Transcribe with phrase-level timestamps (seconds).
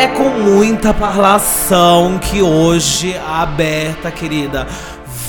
[0.00, 4.66] É com muita parlação que hoje a Aberta, querida,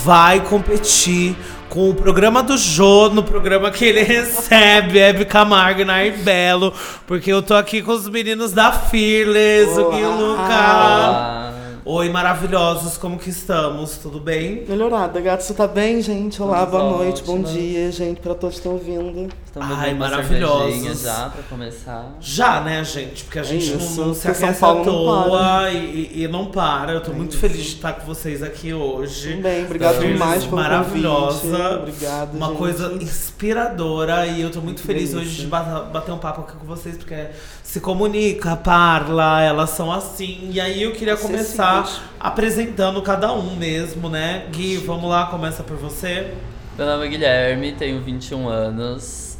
[0.02, 1.36] vai competir
[1.68, 6.74] com o programa do Jô, no programa que ele recebe, Hebe Camargo e Nair Belo,
[7.06, 10.42] porque eu tô aqui com os meninos da Fearless, o Gui e o Luca.
[10.42, 11.54] Olá.
[11.84, 13.98] Oi, maravilhosos, como que estamos?
[13.98, 14.64] Tudo bem?
[14.70, 16.42] Melhorada, gato, você tá bem, gente?
[16.42, 17.52] Olá, boa noite, bom ótimas.
[17.52, 19.28] dia, gente, pra todos que estão ouvindo.
[19.54, 21.02] Estamos Ai, bebendo uma maravilhosos.
[21.02, 22.06] já pra começar.
[22.22, 23.26] Já, né, gente?
[23.26, 25.72] Porque a gente não, É isso, não se aquece à não toa para.
[25.74, 26.94] e, e- não para.
[26.94, 27.40] Eu tô É muito isso.
[27.40, 29.36] feliz de estar com vocês aqui hoje.
[29.36, 31.76] Também, obrigado Estamos demais pelo maravilhosa, convite.
[31.76, 32.58] Obrigado, Uma gente.
[32.58, 35.20] coisa inspiradora e eu tô muito Que feliz delícia.
[35.30, 37.28] hoje de ba- bater um papo aqui com vocês, porque
[37.62, 40.50] se comunica, parla, elas são assim.
[40.54, 44.46] E aí eu queria começar apresentando cada um mesmo, né?
[44.50, 46.32] Gui, vamos lá, começa por você.
[46.78, 49.31] Meu nome é Guilherme, tenho 21 anos,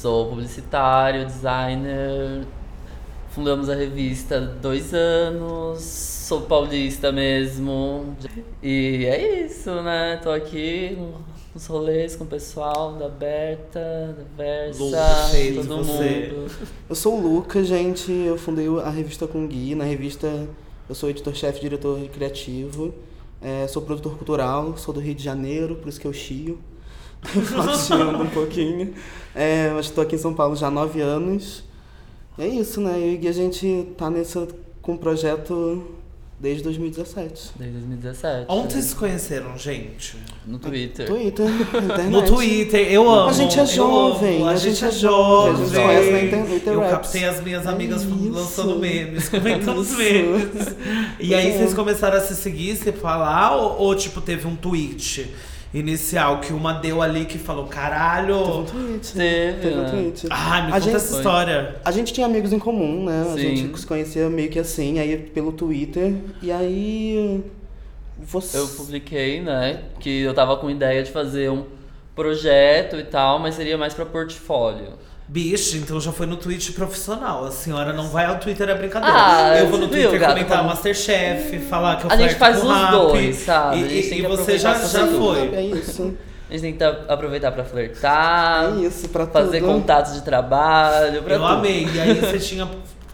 [0.00, 2.46] sou publicitário, designer.
[3.28, 8.16] Fundamos a revista há dois anos, sou paulista mesmo.
[8.62, 10.18] E é isso, né?
[10.22, 10.98] Tô aqui
[11.54, 16.32] nos rolês com o pessoal da Berta, da Versa, Lu, perfeito, todo você.
[16.32, 16.50] mundo.
[16.88, 19.74] Eu sou o Lucas, gente, eu fundei a revista com o Gui.
[19.74, 20.48] Na revista
[20.88, 22.94] eu sou editor-chefe, diretor criativo,
[23.42, 26.58] é, sou produtor cultural, sou do Rio de Janeiro, por isso que eu chio.
[27.86, 28.94] Chiando um pouquinho.
[29.34, 31.62] É, mas estou aqui em São Paulo já há nove anos.
[32.38, 32.98] E é isso, né?
[32.98, 34.48] Eu e a gente tá nessa,
[34.80, 35.84] com o projeto
[36.40, 37.50] desde 2017.
[37.56, 38.46] Desde 2017.
[38.48, 40.16] Onde vocês se conheceram, gente?
[40.46, 41.06] No Twitter.
[41.06, 42.08] Twitter, internet.
[42.10, 43.28] No Twitter, eu amo.
[43.28, 45.52] A gente é jovem, a, a gente, gente é é jovem.
[45.52, 46.90] jovem, a gente conhece na inter- no Eu Interwebs.
[46.90, 48.30] captei as minhas É amigas isso.
[48.32, 50.50] lançando memes, comentando os memes.
[51.20, 51.58] E aí É.
[51.58, 55.28] vocês começaram a se seguir, se falar, ou, ou, tipo, teve um tweet
[55.72, 58.36] inicial que uma deu ali que falou, caralho.
[58.38, 59.12] Teve um tweet.
[59.12, 59.90] Teve, Teve um né?
[59.90, 60.26] tweet.
[60.30, 61.76] Ai, me A conta gente- essa história.
[61.84, 63.22] A gente tinha amigos em comum, né?
[63.22, 63.56] A Sim.
[63.56, 66.14] gente se conhecia meio que assim, aí pelo Twitter.
[66.42, 67.42] E aí.
[68.22, 68.58] Você.
[68.58, 71.64] Eu publiquei, né, que eu tava com ideia de fazer um
[72.14, 74.88] projeto e tal, mas seria mais pra portfólio.
[75.32, 77.44] Bicho, então já foi no tweet profissional.
[77.44, 79.14] A senhora não vai ao Twitter, é brincadeira.
[79.16, 82.34] Ah, eu vou no viu, Twitter gata, comentar como- Masterchef, falar que eu A gente
[82.34, 83.76] faz os rap, dois, sabe?
[83.78, 85.54] E, e você já, já foi.
[85.54, 86.16] É isso.
[86.48, 86.82] A gente tem que
[87.12, 89.72] aproveitar pra flertar, É isso, pra fazer tudo.
[89.72, 91.52] contatos de trabalho, pra Eu tudo.
[91.52, 91.86] amei.
[91.94, 92.68] E aí você tinha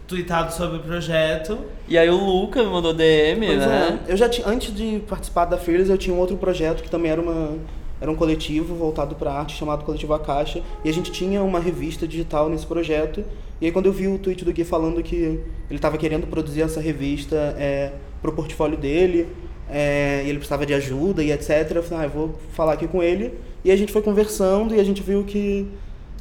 [0.09, 1.59] tweetado sobre o projeto.
[1.87, 3.98] E aí o Luca me mandou DM, Pois né?
[4.09, 4.12] é.
[4.12, 4.48] Eu já tinha.
[4.48, 7.59] Antes de participar da Fearless, eu tinha um outro projeto que também era uma.
[8.00, 10.62] Era um coletivo voltado para arte chamado Coletivo A Caixa.
[10.84, 13.24] E a gente tinha uma revista digital nesse projeto.
[13.60, 15.40] E aí quando eu vi o tweet do Gui falando que ele
[15.70, 19.26] estava querendo produzir essa revista é, pro portfólio dele,
[19.68, 21.72] é, e ele precisava de ajuda e etc.
[21.74, 23.32] Eu falei, ah, eu vou falar aqui com ele.
[23.64, 25.66] E a gente foi conversando e a gente viu que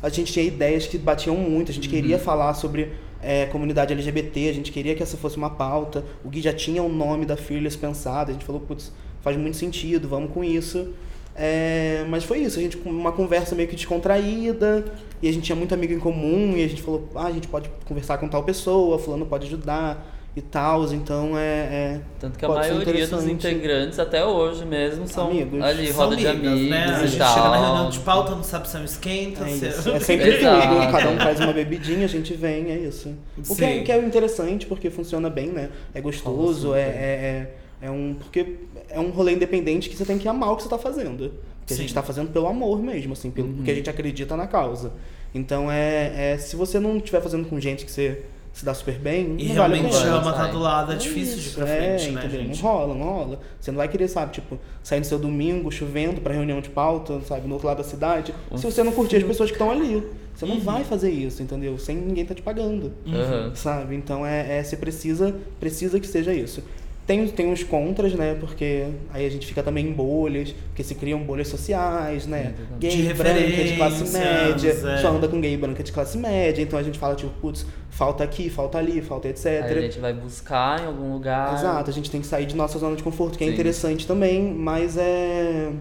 [0.01, 1.71] a gente tinha ideias que batiam muito.
[1.71, 2.91] A gente queria falar sobre
[3.21, 6.03] é, comunidade LGBT, a gente queria que essa fosse uma pauta.
[6.23, 8.31] O Gui já tinha o nome da Fearless pensado.
[8.31, 8.91] A gente falou, putz,
[9.21, 10.93] faz muito sentido, vamos com isso.
[11.35, 14.85] É, mas foi isso, a gente uma conversa meio que descontraída,
[15.21, 17.47] e a gente tinha muito amigo em comum, e a gente falou, ah, a gente
[17.47, 21.41] pode conversar com tal pessoa, fulano pode ajudar e tal, então é.
[21.41, 25.61] é Tanto que a maioria dos integrantes, até hoje mesmo, são Amigos.
[25.61, 26.85] ali, São roda de amigas, amigos né?
[26.85, 27.33] A e gente tal.
[27.33, 29.65] chega na reunião de pauta, não sabe se é um esquenta, É se.
[29.65, 33.13] É sempre tudo, cada um traz uma bebidinha, a gente vem, é isso.
[33.47, 35.69] O que é, que é interessante, porque funciona bem, né?
[35.93, 37.47] É gostoso, é.
[37.81, 38.13] É, é, é um.
[38.15, 38.55] Porque
[38.89, 41.33] é um rolê independente que você tem que amar o que você tá fazendo.
[41.65, 41.81] Que a Sim.
[41.83, 44.91] gente tá fazendo pelo amor mesmo, assim, pelo, porque a gente acredita na causa.
[45.33, 46.37] Então é, é.
[46.37, 49.55] Se você não estiver fazendo com gente que você se dá super bem, E não
[49.55, 50.15] vale a realmente pena.
[50.15, 52.41] ama, tá do lado, é É difícil de ir isso, pra é, frente, né, entendeu?
[52.45, 52.63] gente?
[52.63, 53.39] Não rola, não rola.
[53.59, 57.19] Você não vai querer, sabe, tipo, sair no seu domingo chovendo pra reunião de pauta,
[57.27, 58.33] sabe, no outro lado da cidade.
[58.49, 60.01] Um Se você não curtir as pessoas que estão ali.
[60.33, 60.55] Você Uhum.
[60.55, 61.77] não vai fazer isso, entendeu?
[61.77, 62.93] Sem ninguém tá te pagando.
[63.07, 63.53] Aham.
[63.55, 63.95] Sabe?
[63.95, 66.63] Então é, é você precisa, precisa que seja isso.
[67.05, 68.35] Tem, tem uns contras, né?
[68.39, 72.55] Porque aí a gente fica também em bolhas, porque se criam bolhas sociais, né?
[72.79, 74.97] De Gay branca de classe média, é.
[74.97, 78.23] só anda com gay branca de classe média, então a gente fala, tipo, putz, falta
[78.23, 79.45] aqui, falta ali, falta etc.
[79.45, 81.53] Aí a gente vai buscar em algum lugar.
[81.53, 83.53] Exato, a gente tem que sair de nossa zona de conforto, que é Sim.
[83.53, 85.71] interessante também, mas é.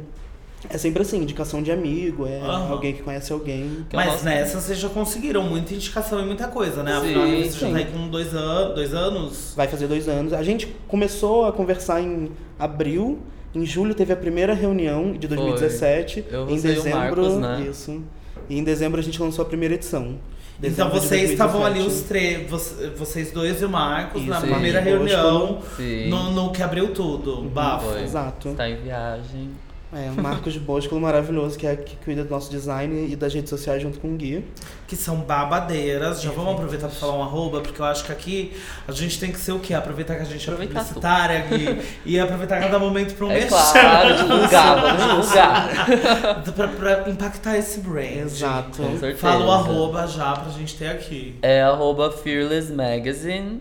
[0.71, 2.71] É sempre assim, indicação de amigo, é Aham.
[2.71, 3.85] alguém que conhece alguém.
[3.89, 6.93] Que é Mas nessa vocês já conseguiram muita indicação e muita coisa, né?
[6.93, 7.73] Sim, Afinal, a revista já sim.
[7.73, 9.53] tá aí com dois, an dois anos.
[9.57, 10.33] Vai fazer dois anos.
[10.33, 13.19] A gente começou a conversar em abril.
[13.55, 16.25] Em julho teve a primeira reunião de 2017.
[16.31, 16.99] Eu, em você o dezembro.
[17.23, 17.67] Marcos, né?
[17.71, 18.03] Isso.
[18.49, 20.19] E em dezembro a gente lançou a primeira edição.
[20.59, 21.89] Então Dezembro de vocês estavam ali 2017.
[22.03, 24.89] os três, voc- vocês dois e o Marcos, na Isso, primeira Sim.
[24.89, 26.09] reunião, Sim.
[26.09, 27.87] no, no que abriu tudo, bafo.
[27.91, 28.03] Foi.
[28.03, 28.49] Exato.
[28.51, 29.51] Está em viagem.
[29.95, 33.49] É, o Marcos Bosco, maravilhoso, que é que cuida do nosso design e das redes
[33.49, 34.45] sociais junto com o Gui.
[34.89, 36.21] Que são babadeiras.
[36.21, 38.53] Já vamos aproveitar pra falar um arroba, porque eu acho que aqui
[38.89, 39.73] a gente tem que ser o quê?
[39.73, 43.45] Aproveitar que a gente Aproveitar é publicitária Gui, e aproveitar cada momento pra um É
[43.45, 46.43] claro, divulgar, vamos divulgar.
[46.57, 48.05] pra, pra impactar esse brand.
[48.25, 48.83] Exato.
[48.83, 49.19] Com certeza.
[49.19, 51.37] Fala o arroba já pra gente ter aqui.
[51.41, 53.61] É arroba Fearless Magazine.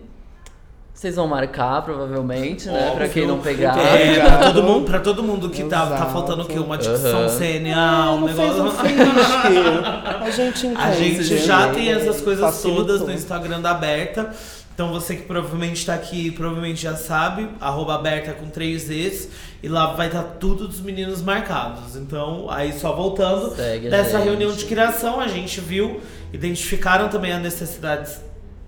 [0.94, 2.92] Vocês vão marcar, provavelmente, né?
[2.94, 3.52] Pra quem não Óbvio.
[3.56, 3.76] pegar.
[3.78, 6.58] É, pra todo mundo, pra todo mundo que tá, tá faltando o quê?
[6.58, 7.28] Uma dicção Aham.
[7.36, 8.70] CNA, um um negócio.
[8.70, 10.22] finisque.
[10.22, 10.80] A gente entende.
[10.80, 12.84] A gente já tem essas coisas Facilitou.
[12.86, 14.30] todas no Instagram da Aberta.
[14.72, 19.28] Então você que provavelmente está aqui, provavelmente já sabe, arroba aberta com três Es,
[19.62, 21.94] e lá vai estar tudo dos meninos marcados.
[21.96, 26.00] Então, aí só voltando Segue dessa reunião de criação, a gente viu,
[26.32, 28.20] identificaram também as necessidades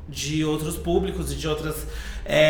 [0.08, 1.49] de outros públicos e de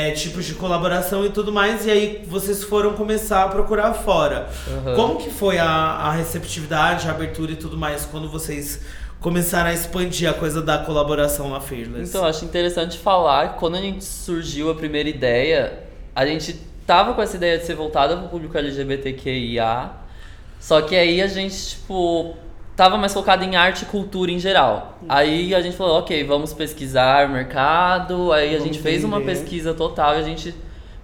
[0.07, 4.49] outros tipos de colaboração e tudo mais, e aí vocês foram começar a procurar fora.
[4.69, 4.95] Aham.
[4.95, 8.81] Como que foi a, a receptividade, a abertura e tudo mais quando vocês
[9.21, 12.09] começaram a expandir a coisa da colaboração na Fearless?
[12.09, 15.81] Então, acho interessante falar que quando a gente surgiu a primeira ideia,
[16.15, 19.91] a gente tava com essa ideia de ser voltada pro público LGBTQIA,
[20.61, 22.37] só que aí a gente, tipo,
[22.77, 24.99] tava mais focado em arte e cultura em geral.
[25.09, 29.73] Aí a gente falou, ok, vamos pesquisar mercado, aí a Vamos gente fez uma pesquisa
[29.73, 30.55] total e a gente,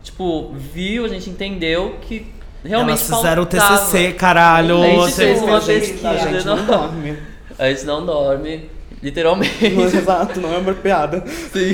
[0.03, 2.27] tipo, viu, a gente entendeu que
[2.65, 3.79] realmente Elas fizeram o faltava.
[3.79, 4.83] TCC, caralho.
[4.83, 6.65] A gente você- fez uma a gente, pesquisa, a gente não não.
[6.67, 7.17] dorme.
[7.59, 8.71] A gente não dorme,
[9.03, 9.69] literalmente.
[9.71, 11.25] Não, exato, não é uma piada.
[11.27, 11.73] Sim.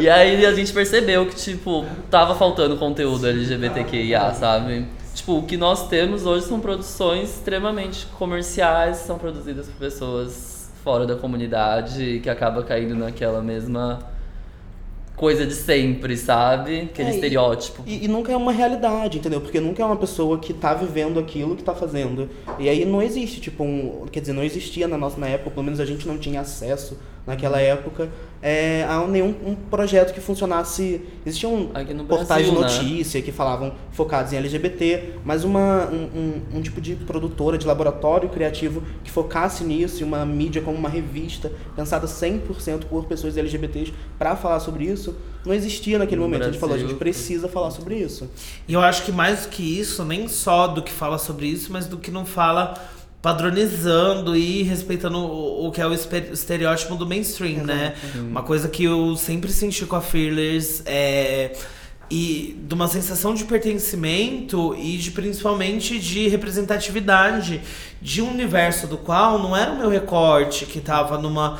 [0.00, 4.86] e aí a gente percebeu que, tipo, tava faltando conteúdo LGBTQIA, sabe?
[5.14, 11.06] Tipo, o que nós temos hoje são produções extremamente comerciais, são produzidas por pessoas fora
[11.06, 13.98] da comunidade, que acaba caindo naquela mesma
[15.16, 16.82] coisa de sempre, sabe?
[16.82, 17.82] Aquele É, estereótipo.
[17.84, 19.40] E, e nunca é uma realidade, entendeu?
[19.40, 22.30] Porque nunca é uma pessoa que tá vivendo aquilo que tá fazendo.
[22.58, 24.06] E aí não existe, tipo, um.
[24.10, 26.96] Quer dizer, não existia na nossa na época, pelo menos a gente não tinha acesso
[27.30, 28.08] naquela época
[28.42, 31.02] é, a nenhum um projeto que funcionasse.
[31.26, 32.66] Existiam Aqui no portais Brasil, de né?
[32.90, 36.04] notícia que falavam focados em LGBT, mas uma, um,
[36.54, 40.76] um- um tipo de produtora, de laboratório criativo que focasse nisso, e uma mídia como
[40.78, 46.26] uma revista, pensada 100% por pessoas LGBTs para falar sobre isso, não existia naquele No
[46.26, 46.42] momento.
[46.44, 46.98] A gente falou, a gente Brasil.
[46.98, 48.30] precisa falar sobre isso.
[48.66, 51.70] E eu acho que mais do que isso, nem só do que fala sobre isso,
[51.70, 52.74] mas do que não fala
[53.22, 57.94] padronizando e respeitando o, o que é o estereótipo do mainstream, né?
[58.14, 61.52] Uma coisa que eu sempre senti com a Fearless é
[62.10, 67.60] e de uma sensação de pertencimento e de principalmente de representatividade
[68.02, 71.56] de um universo do qual não era o meu recorte que tava numa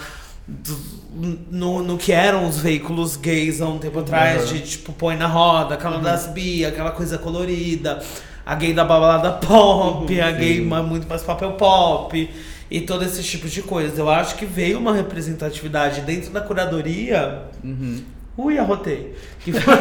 [1.51, 5.27] no, no que eram os veículos gays há um tempo atrás, de tipo, põe na
[5.27, 8.03] roda, aquela das bi, aquela coisa colorida,
[8.51, 12.29] a gay da balada pop, a gay muito mais papel pop,
[12.69, 14.03] e todo esse tipo de coisa.
[14.03, 17.43] Eu acho que veio uma representatividade dentro da curadoria.
[17.63, 18.03] Uhum.
[18.37, 19.15] Ui, arrotei.
[19.45, 19.75] Que foi,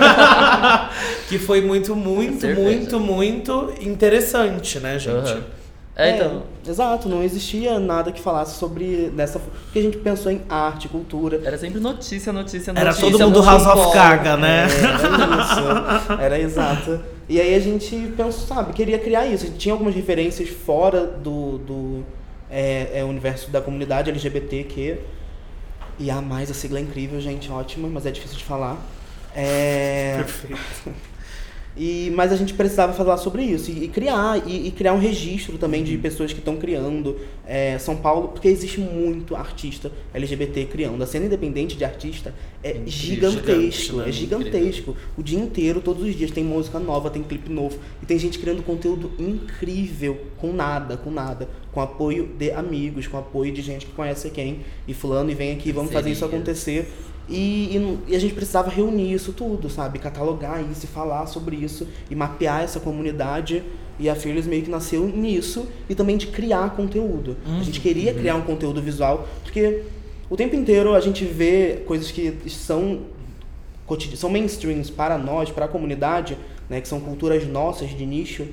[1.30, 5.31] que foi muito, muito, muito, muito interessante, né, gente?
[5.31, 5.44] Aham.
[5.95, 6.44] É, então.
[6.66, 9.39] exato, não existia nada que falasse sobre dessa.
[9.39, 11.42] Porque a gente pensou em arte, cultura.
[11.44, 13.12] Era sempre notícia, notícia, Era notícia.
[13.12, 13.94] todo mundo House of.
[13.94, 14.68] Carga, né?
[14.69, 16.21] Era isso.
[16.21, 17.00] Era exato.
[17.30, 19.44] E aí a gente pensou, sabe, queria criar isso.
[19.44, 22.06] A gente tinha algumas referências fora do, do
[22.50, 24.98] é, é, universo da comunidade LGBTQ.
[26.00, 28.78] E a mais, a sigla é incrível, gente, ótima, mas é difícil de falar.
[29.36, 30.59] É, Perfeito.
[31.80, 35.00] E, mas a gente precisava falar sobre isso e, e criar e, e criar um
[35.00, 37.16] registro também de pessoas que estão criando
[37.48, 41.02] é, São Paulo, porque existe muito artista LGBT criando.
[41.02, 44.98] A cena independente de artista é gigantesco, gigante, é gigantesco.
[45.18, 48.38] O dia inteiro, todos os dias tem música nova, tem clipe novo e tem gente
[48.40, 53.86] criando conteúdo incrível com nada, com nada, com apoio de amigos, com apoio de gente
[53.86, 56.92] que conhece quem e fulano e vem aqui, vamos fazer isso acontecer.
[57.30, 60.00] E, e, e a gente precisava reunir isso tudo, sabe?
[60.00, 63.64] Catalogar isso e falar sobre isso e mapear essa comunidade.
[64.00, 67.38] E a Fearless meio que nasceu nisso e também de criar conteúdo.
[67.59, 69.83] A gente queria criar um conteúdo visual, porque
[70.30, 73.02] o tempo inteiro a gente vê coisas que são,
[74.16, 76.38] são mainstreams para nós, para a comunidade,
[76.69, 76.80] né?
[76.80, 78.48] Que são culturas nossas de nicho.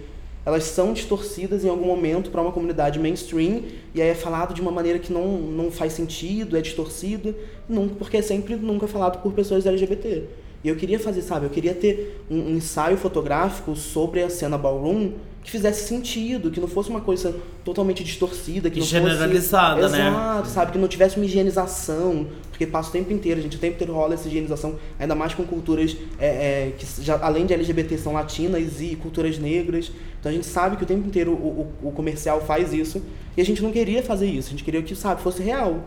[0.46, 4.60] Elas são distorcidas em algum momento para uma comunidade mainstream e aí é falado de
[4.60, 7.34] uma maneira que não, não faz sentido, é distorcido,
[7.68, 10.22] nunca, porque é sempre nunca falado por pessoas LGBT.
[10.62, 14.56] E eu queria fazer, sabe, eu queria ter um, um ensaio fotográfico sobre a cena
[14.56, 15.14] ballroom
[15.46, 17.32] que fizesse sentido, que não fosse uma coisa
[17.64, 19.96] totalmente distorcida, que não generalizada, fosse...
[19.96, 20.08] né?
[20.08, 23.60] Exato, sabe, que não tivesse uma higienização, porque passa o tempo inteiro, a gente o
[23.60, 27.54] tempo inteiro rola essa higienização, ainda mais com culturas é, é, que já, além de
[27.54, 29.92] LGBT são latinas e culturas negras.
[30.18, 33.00] Então a gente sabe que o tempo inteiro o, o, o comercial faz isso
[33.36, 35.84] e a gente não queria fazer isso, a gente queria que, sabe, fosse real.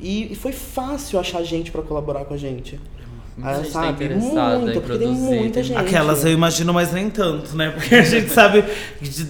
[0.00, 2.80] E, e foi fácil achar gente para colaborar com a gente.
[3.36, 4.04] Muita gente tá sabe?
[4.04, 5.76] interessada Muita, em porque tem produzir, muita gente.
[5.78, 7.68] Aquelas eu imagino, mas nem tanto, né?
[7.70, 8.64] Porque a gente sabe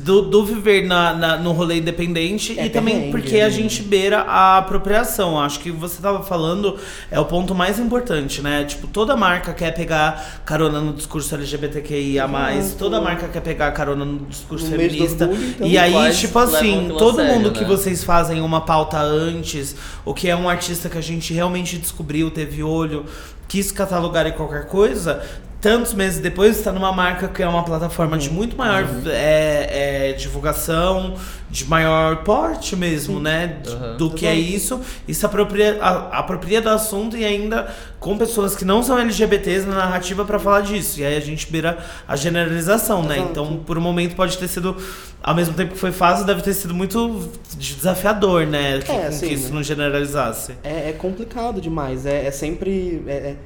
[0.05, 3.51] do, do viver na, na- no rolê independente É e também porque a né?
[3.51, 5.41] gente beira a apropriação.
[5.41, 6.77] Acho que você tava falando
[7.11, 8.65] é o ponto mais importante, né?
[8.65, 12.77] Tipo, toda marca quer pegar carona no discurso LGBTQIA, Exato.
[12.79, 15.25] toda marca quer pegar carona no discurso No feminista.
[15.25, 15.67] orgulho, então.
[15.67, 17.67] e aí, tipo assim, todo sério, mundo que né?
[17.67, 22.31] vocês fazem uma pauta antes, o que é um artista que a gente realmente descobriu,
[22.31, 23.05] teve olho,
[23.49, 25.23] quis catalogar em qualquer coisa,
[25.61, 30.13] tantos meses depois está numa marca que é uma plataforma de muito maior é, é,
[30.13, 31.15] divulgação,
[31.51, 33.59] de maior porte mesmo, né?
[33.63, 33.97] d- Aham.
[33.97, 38.55] Do que é isso, e se apropria, a- apropria do assunto e ainda com pessoas
[38.55, 41.01] que não são LGBTs na narrativa pra falar disso.
[41.01, 43.17] E aí a gente beira a generalização, né?
[43.17, 43.31] Exato.
[43.31, 44.77] Então, por um momento pode ter sido,
[45.23, 48.79] ao mesmo tempo que foi fácil, deve ter sido muito desafiador, né?
[48.81, 50.53] Que, É, com assim, que isso não generalizasse.
[50.63, 53.03] É, é complicado demais, é, é sempre.
[53.07, 53.37] é- é-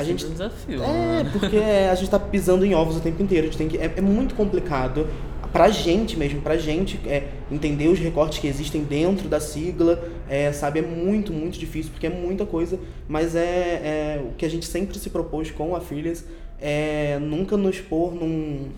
[0.00, 0.82] a gente um desafio.
[0.82, 1.30] É, né?
[1.32, 3.46] porque a gente tá pisando em ovos o tempo inteiro.
[3.46, 5.08] A gente tem que, é, é muito complicado
[5.52, 10.52] pra gente mesmo, pra gente é, entender os recortes que existem dentro da sigla, é,
[10.52, 10.78] sabe?
[10.80, 12.78] É muito, muito difícil, porque é muita coisa,
[13.08, 16.24] mas é, é o que a gente sempre se propôs com a Fearless
[16.60, 18.68] é nunca nos pôr num,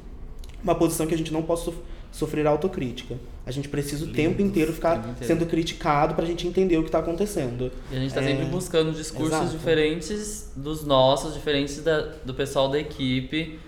[0.63, 1.73] uma posição que a gente não possa
[2.13, 3.17] sofrer autocrítica.
[3.47, 5.27] A gente precisa o tempo inteiro ficar tempo inteiro.
[5.27, 7.73] sendo criticado pra gente entender o que tá acontecendo.
[7.91, 9.51] E a gente tá É, sempre buscando discursos exato.
[9.57, 13.59] diferentes dos nossos, diferentes da, do pessoal da equipe.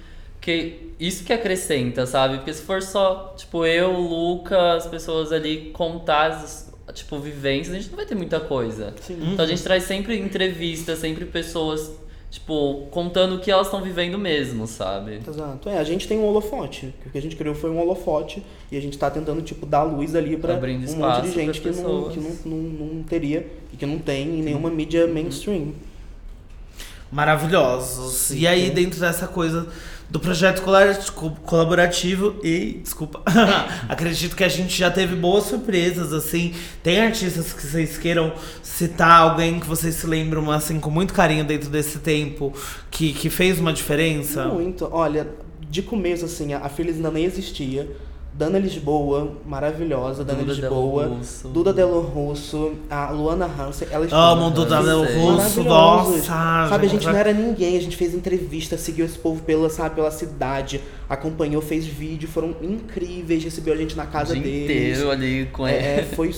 [0.41, 2.37] Que isso que acrescenta, sabe?
[2.39, 7.79] Porque se for só, tipo, eu, Luca, as pessoas ali contar as, tipo, vivências, a
[7.79, 8.93] gente não vai ter muita coisa.
[9.01, 9.19] Sim.
[9.33, 11.93] Então a gente traz sempre entrevistas, sempre pessoas,
[12.33, 15.21] tipo, contando o que elas estão vivendo mesmo, sabe?
[15.29, 15.69] Exato.
[15.69, 16.95] É, a gente tem um holofote.
[17.05, 19.83] O que a gente criou foi um holofote e a gente tá tentando, tipo, dar
[19.83, 23.47] luz ali pra Abrindo um monte de gente que, não, que não, não, não teria
[23.71, 25.75] e que não tem em nenhuma mídia mainstream.
[27.11, 28.31] Maravilhosos.
[28.33, 29.69] E aí, dentro dessa coisa
[30.13, 30.63] do projeto
[31.43, 33.23] colaborativo e, desculpa,
[33.89, 36.53] acredito que a gente já teve boas surpresas, assim.
[36.83, 41.47] Tem artistas que vocês queiram citar, alguém que vocês se lembram, assim, com muito carinho
[41.47, 42.53] dentro desse tempo,
[42.91, 44.45] que, que fez uma diferença?
[44.49, 44.87] Muito.
[44.93, 45.27] Olha,
[45.71, 47.89] de começo, assim, a, Phyllis ainda nem existia.
[48.35, 51.05] Dana Lisboa, maravilhosa, Dana Duda Lisboa.
[51.05, 51.49] Delo Russo.
[51.49, 55.05] Duda Delo Russo, a Luana Hansen, elas Amo o todas Duda Delo.
[55.05, 56.23] Russo, nossa.
[56.23, 59.97] Sabe, a gente não era ninguém, a gente fez entrevista, seguiu esse povo pela, sabe,
[59.97, 64.65] pela cidade, acompanhou, fez vídeo, foram incríveis, recebeu a gente na O casa dia deles.
[64.99, 65.77] inteiro ali com ele.
[65.79, 66.31] É, foi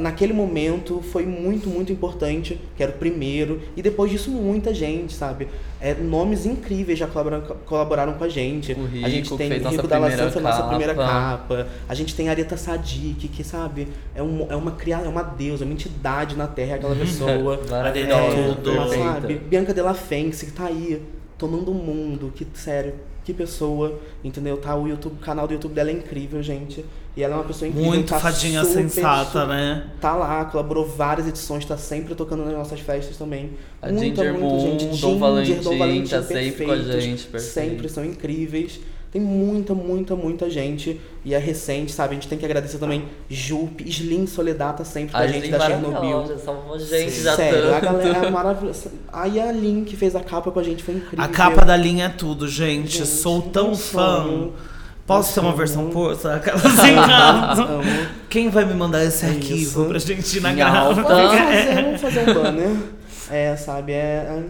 [0.00, 5.12] naquele momento foi muito, muito importante, que era o primeiro, e depois disso muita gente,
[5.14, 5.48] sabe?
[5.80, 8.72] É, nomes incríveis já colaboraram, colaboraram com a gente.
[8.72, 11.66] O Rico, a gente tem fez Rico nossa da primeira foi nossa primeira capa.
[11.88, 15.64] A gente tem Areta Sadiq, que sabe, é, um, é uma criada, é uma deusa,
[15.64, 17.60] é uma entidade na Terra, aquela pessoa.
[17.68, 19.04] Maravilhosa, É, perfeita.
[19.04, 19.34] sabe?
[19.34, 21.02] Bianca Della Fence, que tá aí,
[21.36, 24.56] tomando o mundo, que, sério, que pessoa, entendeu?
[24.56, 26.84] Tá, o YouTube, o canal do YouTube dela é incrível, gente.
[27.16, 27.90] E ela é uma pessoa incrível.
[27.90, 29.84] Muito tá fadinha super, sensata, super- né?
[30.00, 33.50] Tá lá, colaborou várias edições, tá sempre tocando nas nossas festas também.
[33.82, 34.86] A muita, Ginger muita Moon, gente.
[34.86, 37.52] Dom Ginger, Valentim, Dom Valentim, tá sempre com a gente, perfeito.
[37.52, 38.80] Sempre são incríveis.
[39.12, 40.98] Tem muita, muita, muita gente.
[41.22, 42.12] E é recente, sabe?
[42.12, 45.50] A gente tem que agradecer também Jupe, Slim Soledad tá sempre com a, A gente
[45.50, 46.38] da Chernobyl.
[46.38, 47.84] salvou gente já Sério, a tanto.
[47.92, 48.90] galera é maravilhosa.
[49.12, 51.22] Aí a Lin que fez a capa com a gente foi incrível.
[51.22, 52.96] A capa da linha é tudo, gente.
[52.98, 54.22] Gente, Sou tão fã.
[54.24, 54.52] sonho.
[55.06, 55.90] Posso ter uma Um versão
[56.40, 57.64] casa.
[57.64, 57.82] Amo.
[58.30, 59.84] Quem vai me mandar esse É arquivo isso.
[59.84, 60.94] pra gente ir na grava?
[60.94, 62.76] Vamos fazer, vamos fazer um banner.
[63.30, 64.42] É, sabe, é, é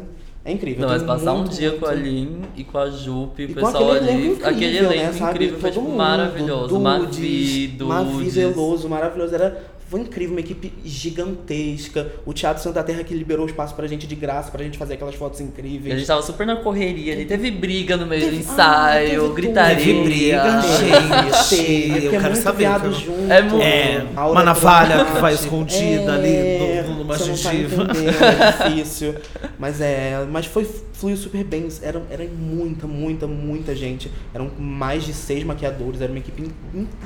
[0.51, 0.81] incrível.
[0.83, 3.51] Não, mas passar um muito, dia muito- com a Lin e com a Jupe, o
[3.51, 4.09] E pessoal aquele ali.
[4.09, 5.31] elenco incrível, aquele né, elenco sabe?
[5.35, 6.81] incrível, foi tipo maravilhoso.
[6.81, 8.35] Mavi, Dudes, Mavi Dudes.
[8.35, 9.35] Veloso, maravilhoso.
[9.37, 12.13] Era, foi incrível, uma equipe gigantesca.
[12.25, 15.15] O Teatro Santa Terra que liberou espaço pra gente de graça, pra gente fazer aquelas
[15.15, 15.99] fotos E a incríveis.
[15.99, 17.27] gente tava super na correria ali.
[17.27, 19.35] Teve briga no meio do Teve- ah, ensaio, teve tudo.
[19.35, 19.77] gritaria.
[19.77, 21.49] Teve briga, gente.
[21.51, 22.59] Teve, Eu é quero muito saber.
[22.59, 22.93] viado cara.
[22.95, 23.33] junto.
[23.33, 23.63] É muito.
[23.63, 27.83] É, uma navalha que vai escondida ali É, no, numa tá gengiva.
[27.83, 29.15] entendendo, é difícil.
[29.59, 31.69] Mas é, mas foi fluiu super bem.
[31.83, 34.11] Era, era muita, muita, muita gente.
[34.33, 36.49] Eram mais de seis maquiadores, era uma equipe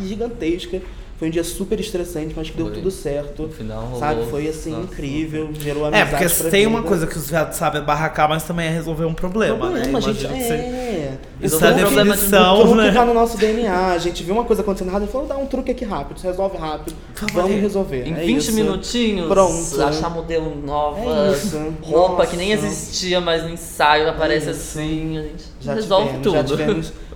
[0.01, 0.81] gigantesca.
[1.19, 2.75] Foi um dia super estressante, mas que deu Foi.
[2.75, 3.45] tudo certo.
[3.45, 3.99] No final rolou.
[4.01, 4.27] Sabe?
[4.27, 4.85] Foi assim, Nossa.
[4.85, 6.69] incrível, gerou É, amizade porque pra tem vida.
[6.77, 9.79] uma coisa que os viados sabem é barracar, mas também é resolver um problema, Problema,
[9.79, 9.85] né?
[9.85, 11.19] gente, Imagino que você- é.
[11.41, 12.93] Isso é a de- definição, truque né?
[12.93, 13.93] tá no nosso DNA.
[13.93, 16.59] A gente viu uma coisa acontecendo errada e falou, dá um truque aqui rápido, resolve
[16.59, 16.95] rápido.
[17.15, 17.61] Vamos Vamos ali.
[17.61, 18.07] resolver.
[18.07, 18.53] Em é 20 isso.
[18.53, 19.83] minutinhos, Pronto.
[19.83, 21.73] achar modelo nova, É isso.
[21.83, 22.67] roupa que nem Nossa.
[22.67, 24.79] existia, mas no ensaio aparece Isso.
[24.79, 26.35] assim, a gente Já resolve tivemos, tudo.
[26.37, 26.93] Já tivemos é,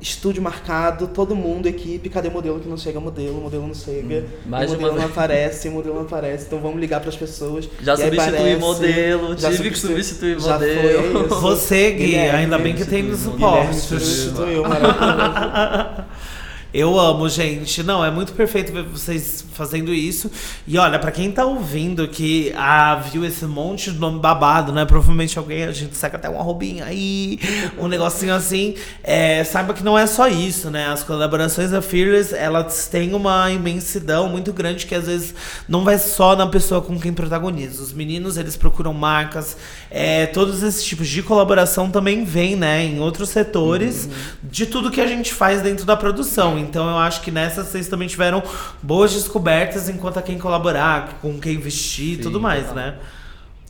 [0.00, 2.98] estúdio marcado, todo mundo, equipe, cadê modelo que não chega?
[2.98, 6.46] Modelo, modelo não chega, mais o de modelo uma não aparece, o modelo não aparece,
[6.46, 7.68] então vamos ligar pras pessoas.
[7.82, 11.28] Já substituí aparece, modelo, já tive que substitu- substituir já modelo.
[11.28, 13.76] Você, Gui, ainda bem que tem no suporte.
[13.76, 16.04] substituiu, maravilhoso.
[16.78, 17.82] Eu amo, gente.
[17.82, 20.30] Não, é muito perfeito ver vocês fazendo isso.
[20.68, 24.84] E olha, pra quem tá ouvindo que ah, viu esse monte de nome babado, né?
[24.84, 27.38] Provavelmente alguém, a gente saca até uma roubinha aí,
[27.78, 28.74] um negocinho assim.
[29.02, 30.88] É, saiba que não é só isso, né?
[30.88, 35.34] As colaborações da Fearless, elas têm uma imensidão muito grande que às vezes
[35.66, 37.82] não vai só na pessoa com quem protagoniza.
[37.82, 39.56] Os meninos, eles procuram marcas.
[39.90, 42.84] É, todos esses tipos de colaboração também vêm, né?
[42.84, 44.10] Em outros setores
[44.42, 46.65] de tudo que a gente faz dentro da produção.
[46.68, 48.42] Então eu acho que nessa vocês também tiveram
[48.82, 52.76] boas descobertas enquanto a quem colaborar, com quem vestir e tudo mais, total.
[52.76, 52.98] né?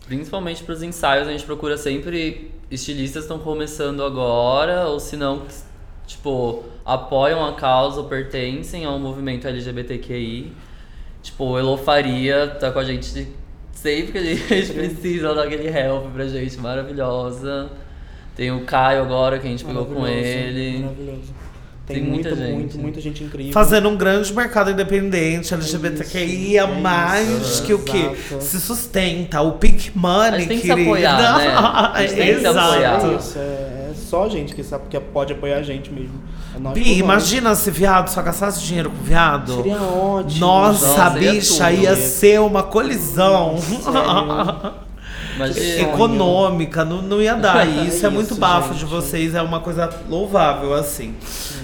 [0.07, 5.43] Principalmente pros ensaios, a gente procura sempre estilistas que estão começando agora, ou se não,
[6.07, 10.53] tipo, apoiam a causa ou pertencem ao movimento LGBTQI.
[11.23, 13.29] Tipo, o Elo Faria tá com a gente
[13.73, 14.19] sempre que
[14.55, 17.69] a gente precisa dar aquele help pra gente, maravilhosa.
[18.37, 20.81] Tem o Caio agora, que a gente pegou com ele.
[20.81, 21.35] Maravilhoso.
[21.87, 22.55] Tem, Tem muita muita, gente.
[22.57, 23.53] muito, muita gente incrível.
[23.53, 29.53] Fazendo um grande mercado independente, LGBTQI, é a mais que o que se sustenta, o
[29.53, 30.91] Pink Money, A gente tem que se querida.
[30.91, 31.47] apoiar, né?
[31.95, 32.59] A gente tem que se Exato.
[32.59, 33.05] apoiar.
[33.05, 36.21] É isso, é, é só gente que sabe que pode apoiar a gente mesmo.
[36.57, 39.57] É Bi, imagina se viado só gastasse dinheiro com viado.
[39.57, 40.41] Seria ótimo.
[40.41, 41.83] Nossa, Nossa, a ia bicha tudo.
[41.83, 43.59] ia ser uma colisão.
[43.59, 44.75] Sério.
[45.37, 45.83] Imagina.
[45.83, 47.67] econômica, não, não ia dar.
[47.67, 48.81] E isso é, É muito isso, bafo gente.
[48.81, 51.15] de vocês, é uma coisa louvável, assim.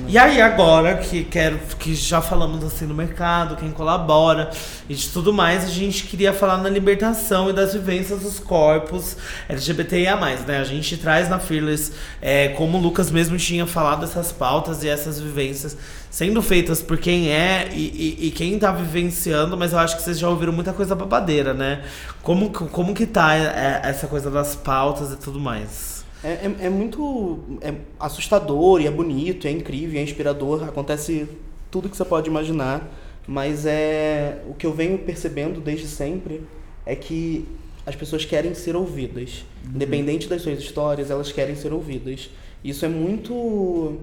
[0.06, 4.50] E aí, agora que quero que já falamos assim no mercado, quem colabora
[4.88, 9.16] e de tudo mais, a gente queria falar na libertação e das vivências dos corpos
[9.48, 10.58] LGBTIA, né?
[10.58, 14.88] A gente traz na Fearless, é, como o Lucas mesmo tinha falado, essas pautas e
[14.88, 15.76] essas vivências
[16.12, 20.02] sendo feitas por quem é e, e, e quem tá vivenciando, mas eu acho que
[20.02, 21.82] vocês já ouviram muita coisa babadeira, né?
[22.22, 26.04] Como, que- como que tá é, essa coisa das pautas e tudo mais?
[26.22, 30.62] É, é, é muito é assustador e é bonito, é incrível, é inspirador.
[30.64, 31.26] Acontece
[31.70, 32.86] tudo que você pode imaginar.
[33.26, 36.42] Mas é o que eu venho percebendo desde sempre
[36.84, 37.46] é que
[37.86, 39.44] as pessoas querem ser ouvidas.
[39.74, 42.28] Independente das suas histórias, elas querem ser ouvidas.
[42.62, 43.96] Isso é muito.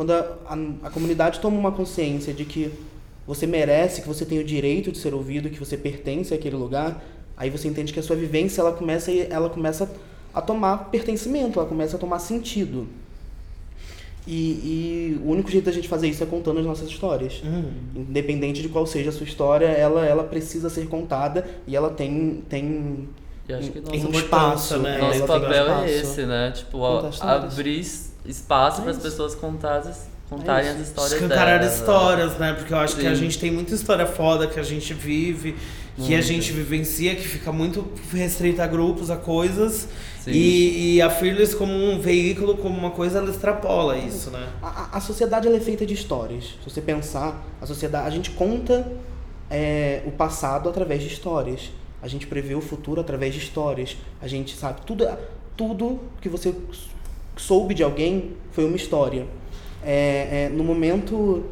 [0.00, 2.72] Quando a, a, a comunidade toma uma consciência de que
[3.26, 7.04] você merece, que você tem o direito de ser ouvido, que você pertence àquele lugar,
[7.36, 9.92] aí você entende que a sua vivência ela começa, ela começa
[10.32, 12.86] a tomar pertencimento, ela começa a tomar sentido.
[14.26, 17.42] E, e o único jeito da gente fazer isso é contando as nossas histórias.
[17.94, 22.42] Independente de qual seja a sua história, ela, ela precisa ser contada e ela tem,
[22.48, 23.06] tem
[23.46, 24.96] E acho que nosso, um espaço, né?
[24.96, 25.84] é, nosso papel espaço.
[25.84, 26.52] é esse, né?
[26.56, 27.84] Tipo, a- abrir
[28.24, 29.92] espaço É para as pessoas contarem,
[30.28, 31.74] contarem É as histórias Escancarar delas.
[31.78, 32.52] histórias, né?
[32.54, 33.22] Porque eu acho que a Sim.
[33.22, 35.56] gente tem muita história foda que a gente vive,
[35.96, 39.88] que a gente vivencia, que fica muito restrita a grupos, a coisas.
[40.22, 40.30] Sim.
[40.32, 44.48] E, e a Fearless, como um veículo, como uma coisa, ela extrapola isso, né?
[44.62, 46.44] A, a- a sociedade ela é feita de histórias.
[46.62, 48.86] Se você pensar, a sociedade, a gente conta
[49.50, 51.70] é, o passado através de histórias.
[52.02, 53.96] A gente prevê o futuro através de histórias.
[54.22, 55.06] A gente sabe tudo,
[55.56, 56.54] tudo que você
[57.40, 59.26] soube de alguém foi uma história.
[59.82, 61.44] É, é, no momento,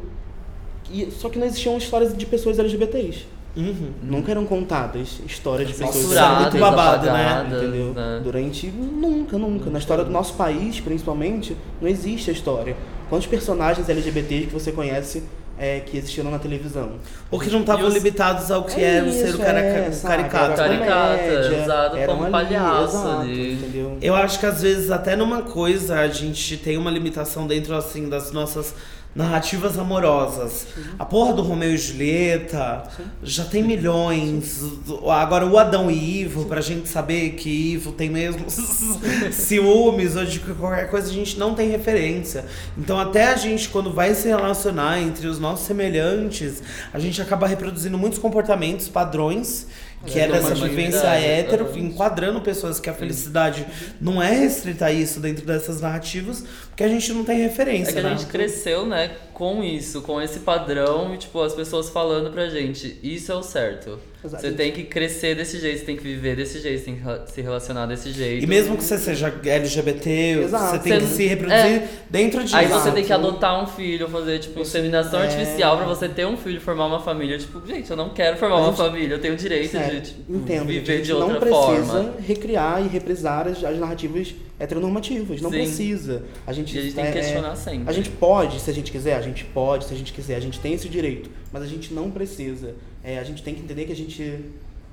[0.91, 3.25] e, só que não existiam histórias de pessoas LGBTs.
[3.57, 3.91] Uhum.
[4.03, 7.47] Nunca eram contadas histórias de pessoas Censuradas, muito babado, né?
[7.47, 7.93] entendeu?
[7.93, 8.21] né?
[8.23, 9.69] Durante nunca, nunca.
[9.71, 12.77] Na história do nosso país, principalmente, não existe a história.
[13.09, 15.23] Quantos personagens LGBTs que você conhece
[15.59, 16.93] é, que existiram na televisão?
[17.29, 19.89] Ou que não estavam os- limitados ao que era o ser o isso, caraca- é,
[19.89, 19.99] né?
[20.01, 23.53] Caricato, comédia, usado como palhaço ali.
[23.53, 23.97] entendeu?
[24.01, 28.07] Eu acho que às vezes até numa coisa a gente tem uma limitação dentro assim
[28.09, 28.73] das nossas
[29.15, 30.67] narrativas amorosas.
[30.97, 32.83] A porra do Romeu e Julieta
[33.23, 34.61] já tem milhões.
[35.09, 38.45] Agora o Adão e Ivo, pra gente saber que Ivo tem mesmo
[39.31, 42.45] ciúmes ou de qualquer coisa, a gente não tem referência.
[42.77, 46.61] Então até a gente, quando vai se relacionar entre os nossos semelhantes,
[46.93, 49.67] a gente acaba reproduzindo muitos comportamentos, padrões
[50.05, 51.93] Que é dessa vivência hétero, exatamente.
[51.93, 53.65] enquadrando pessoas que a felicidade
[53.99, 57.93] não é restrita a isso dentro dessas narrativas, porque a gente não tem referência, É
[57.93, 58.09] que a né?
[58.11, 62.97] gente cresceu, né, com isso, com esse padrão e, tipo, as pessoas falando pra gente,
[63.03, 63.99] isso é o certo.
[64.23, 64.41] Exato.
[64.43, 67.31] Você tem que crescer desse jeito, você tem que viver desse jeito, você tem que
[67.31, 68.43] se relacionar desse jeito.
[68.43, 70.09] E mesmo que você seja LGBT,
[70.43, 70.71] Exato.
[70.77, 72.55] você tem que Você- se reproduzir dentro disso.
[72.55, 73.27] Aí você tem que Exato.
[73.27, 75.23] adotar um filho, fazer, tipo, inseminação É.
[75.27, 77.37] artificial pra você ter um filho, formar uma família.
[77.37, 79.83] Tipo, gente, eu não quero formar A uma gente- família, eu tenho o direito É,
[79.87, 82.13] de tipo, entendo, viver a gente de outra não precisa forma.
[82.19, 85.41] recriar e reprisar as, as narrativas heteronormativas.
[85.41, 85.57] Não Sim.
[85.57, 86.23] precisa.
[86.45, 87.89] A gente, E a gente tem que é, questionar sempre.
[87.89, 90.39] A gente pode, se a gente quiser, a gente pode, se a gente quiser, a
[90.39, 92.75] gente tem esse direito, mas a gente não precisa.
[93.03, 94.39] É, a gente tem que entender que a gente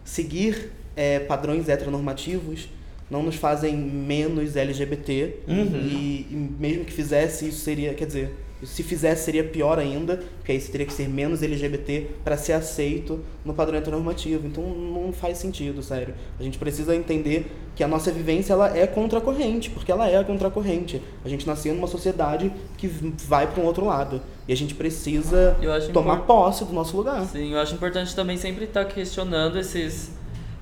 [0.04, 2.68] seguir é, padrões heteronormativos
[3.10, 5.76] não nos fazem menos LGBT Uhum.
[5.76, 8.32] e, e mesmo que fizesse isso seria, quer dizer,
[8.64, 12.54] se fizesse seria pior ainda, porque aí você teria que ser menos LGBT para ser
[12.54, 14.46] aceito no padrão heteronormativo.
[14.46, 16.14] Então não faz sentido, sério.
[16.40, 20.24] A gente precisa entender que a nossa vivência ela é contracorrente, porque ela é a
[20.24, 21.02] contracorrente.
[21.24, 25.56] A gente nasceu numa sociedade que vai para um outro lado e a gente precisa
[25.60, 27.24] Eu acho tomar impor- posse do nosso lugar.
[27.26, 30.10] Sim, eu acho importante também sempre estar questionando esses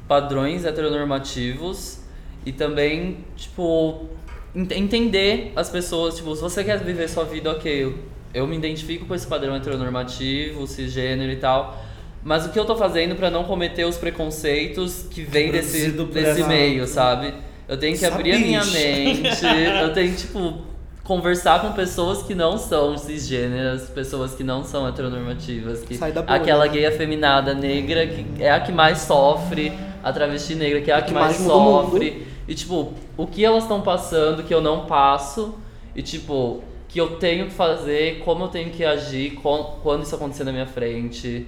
[0.09, 1.99] padrões heteronormativos
[2.45, 4.07] e também, tipo,
[4.55, 7.95] entender as pessoas, tipo, se você quer viver sua vida, ok, eu,
[8.33, 11.83] eu me identifico com esse padrão heteronormativo, cisgênero e tal,
[12.23, 16.41] mas o que eu tô fazendo pra não cometer os preconceitos que vêm desse, desse
[16.41, 17.35] essa- meio, sabe?
[17.69, 19.41] Eu tenho que abrir a minha mente,
[19.81, 20.59] eu tenho que, tipo,
[21.03, 26.23] conversar com pessoas que não são cisgêneras, pessoas que não são heteronormativas, que Sai da
[26.23, 26.37] bolha.
[26.37, 30.95] aquela gay afeminada negra que é a que mais sofre, a travesti negra que é
[30.95, 32.27] a que, que mais, mais sofre.
[32.47, 35.55] E tipo, o que elas estão passando que eu não passo
[35.97, 40.15] e tipo, que eu tenho que fazer, como eu tenho que agir com- quando isso
[40.15, 41.47] acontecer na minha frente,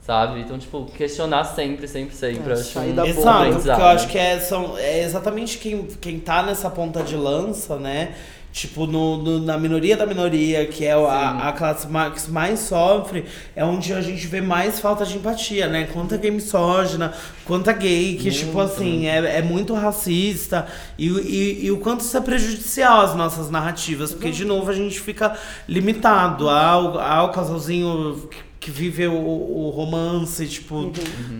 [0.00, 0.40] sabe?
[0.40, 2.38] Então, tipo, questionar sempre, sempre, sempre.
[2.52, 3.06] É, acho um da.
[3.48, 7.14] Exato, porque eu acho que é, são, é exatamente quem, quem tá nessa ponta de
[7.14, 8.14] lança, né?
[8.58, 12.58] Tipo, no, no- na minoria da minoria, que é a, a classe ma- que mais
[12.58, 15.84] sofre, é onde a gente vê mais falta de empatia, né?
[15.92, 20.66] Quanta gay misógina, quanta gay, que, tipo assim, é, é muito racista.
[20.98, 24.74] E, e, e o quanto isso é prejudicial às nossas narrativas, porque, de novo, a
[24.74, 25.36] gente fica
[25.68, 28.28] limitado ao, ao casalzinho
[28.70, 30.92] que- vive o, o romance, tipo,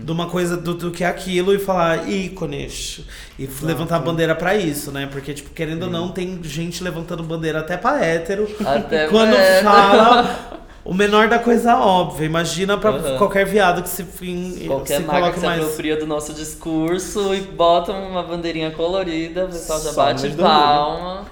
[0.03, 3.01] de uma coisa do, do que é aquilo e falar ícones.
[3.37, 5.07] E levantar a bandeira pra isso, né?
[5.11, 8.47] Porque, tipo, querendo ou não, tem gente levantando bandeira até pra hétero.
[8.65, 9.61] Até quando é.
[9.63, 12.25] fala o menor da coisa óbvia.
[12.25, 13.17] Imagina pra Aham.
[13.17, 15.61] qualquer viado que se, fim, Qualquer se marca que se mais.
[15.63, 21.25] apropria do nosso discurso e bota uma bandeirinha colorida, o pessoal já Só bate palma.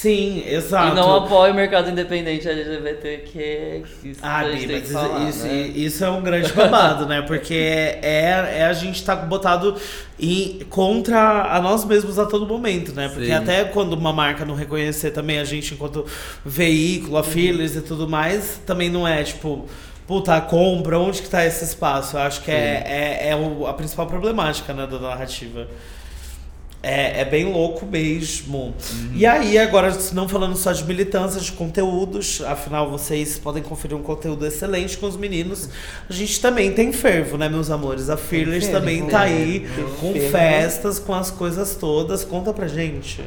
[0.00, 0.92] Sim, exato.
[0.92, 3.82] E não apoia o mercado independente LGBTQ.
[4.02, 5.52] Isso Ah, Bi, mas que isso, falar, isso, né?
[5.74, 7.20] isso é um grande babado, né?
[7.20, 9.76] Porque é, é a gente tá botado
[10.18, 13.10] em, contra a nós mesmos a todo momento, né?
[13.10, 13.32] Porque Sim.
[13.32, 16.06] até quando uma marca não reconhecer também a gente enquanto
[16.42, 19.66] veículo, a fillers e tudo mais, também não é tipo.
[20.06, 22.16] Puta, compra, onde que tá esse espaço?
[22.16, 25.68] Eu acho que é, é, é a principal problemática né, da narrativa.
[26.82, 28.74] É, é bem louco mesmo.
[29.14, 34.02] E aí, agora, não falando só de militância, de conteúdos, afinal vocês podem conferir um
[34.02, 35.68] conteúdo excelente com os meninos.
[36.08, 38.08] A gente também tem fervo, né, meus amores?
[38.08, 39.66] A Fearless fervo, também tá aí
[40.00, 40.30] com fervo.
[40.30, 42.24] festas, com as coisas todas.
[42.24, 43.22] Conta pra gente.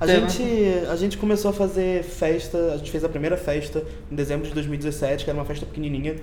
[0.00, 0.26] A Tema.
[0.30, 0.42] gente,
[0.88, 4.54] a gente começou a fazer festa, a gente fez a primeira festa em dezembro de
[4.54, 6.16] 2017, que era uma festa pequenininha.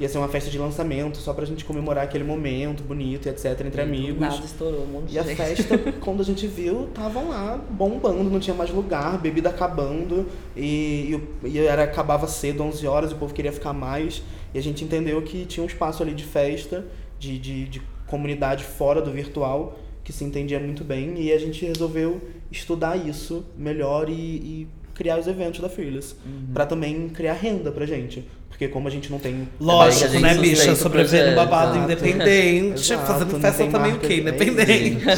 [0.00, 3.60] Ia ser uma festa de lançamento, só pra gente comemorar aquele momento bonito e etc,
[3.66, 4.20] entre amigos.
[4.20, 8.30] Nada estourou, um monte de E a festa, quando a gente viu, estavam lá bombando,
[8.30, 13.14] não tinha mais lugar, bebida acabando, e, e, e era, acabava cedo, 11 horas, e
[13.14, 14.22] o povo queria ficar mais.
[14.54, 16.86] E a gente entendeu que tinha um espaço ali de festa,
[17.18, 21.66] de, de, de comunidade fora do virtual, que se entendia muito bem, e a gente
[21.66, 22.20] resolveu
[22.52, 26.16] estudar isso melhor e, e criar os eventos da Fearless,
[26.52, 28.24] pra também criar renda pra gente.
[28.48, 30.74] Porque como a gente não tem Lógico, gente né, bicha?
[30.74, 31.36] Sobrevivendo projeto.
[31.36, 31.84] babado Exato.
[31.92, 34.08] independente, Exato, fazendo festa também o quê?
[34.08, 34.98] de- Independente.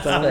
[0.00, 0.22] Então,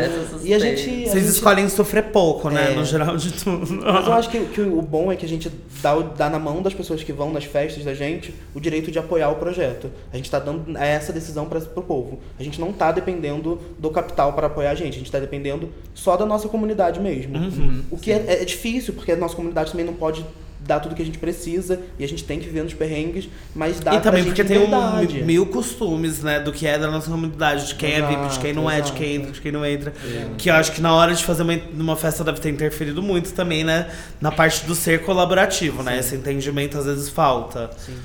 [0.44, 0.82] e a gente.
[0.84, 2.72] Vocês gente- escolhem sofrer pouco, né?
[2.72, 2.76] É.
[2.76, 3.68] No geral de tudo.
[3.84, 6.62] Mas eu acho que, que o bom é que a gente dá, dá na mão
[6.62, 9.90] das pessoas que vão nas festas da gente o direito de apoiar o projeto.
[10.12, 12.20] A gente está dando essa decisão para o povo.
[12.40, 14.94] A gente não está dependendo do capital para apoiar a gente.
[14.94, 17.38] A gente está dependendo só da nossa comunidade mesmo.
[17.38, 17.84] Uhum.
[17.92, 20.26] O que é, é difícil, porque a nossa comunidade também não pode
[20.66, 23.80] dar tudo que a gente precisa e a gente tem que viver nos perrengues, mas
[23.80, 27.68] dá E também porque tem um mil costumes, né, do que é da nossa comunidade,
[27.68, 29.22] de quem é VIP, de quem não é, de Exato, quem exato.
[29.22, 29.94] entra, de quem não entra.
[30.38, 33.34] Que eu acho que na hora de fazer uma, uma festa deve ter interferido muito
[33.34, 33.90] também, né,
[34.22, 36.00] na parte do ser colaborativo, né?
[36.00, 37.70] Esse entendimento às vezes falta.
[37.78, 37.98] Sim.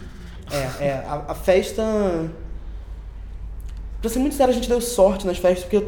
[0.51, 1.05] É, é.
[1.07, 1.83] A, a festa.
[4.01, 5.85] Pra ser muito sincero, a gente deu sorte nas festas, porque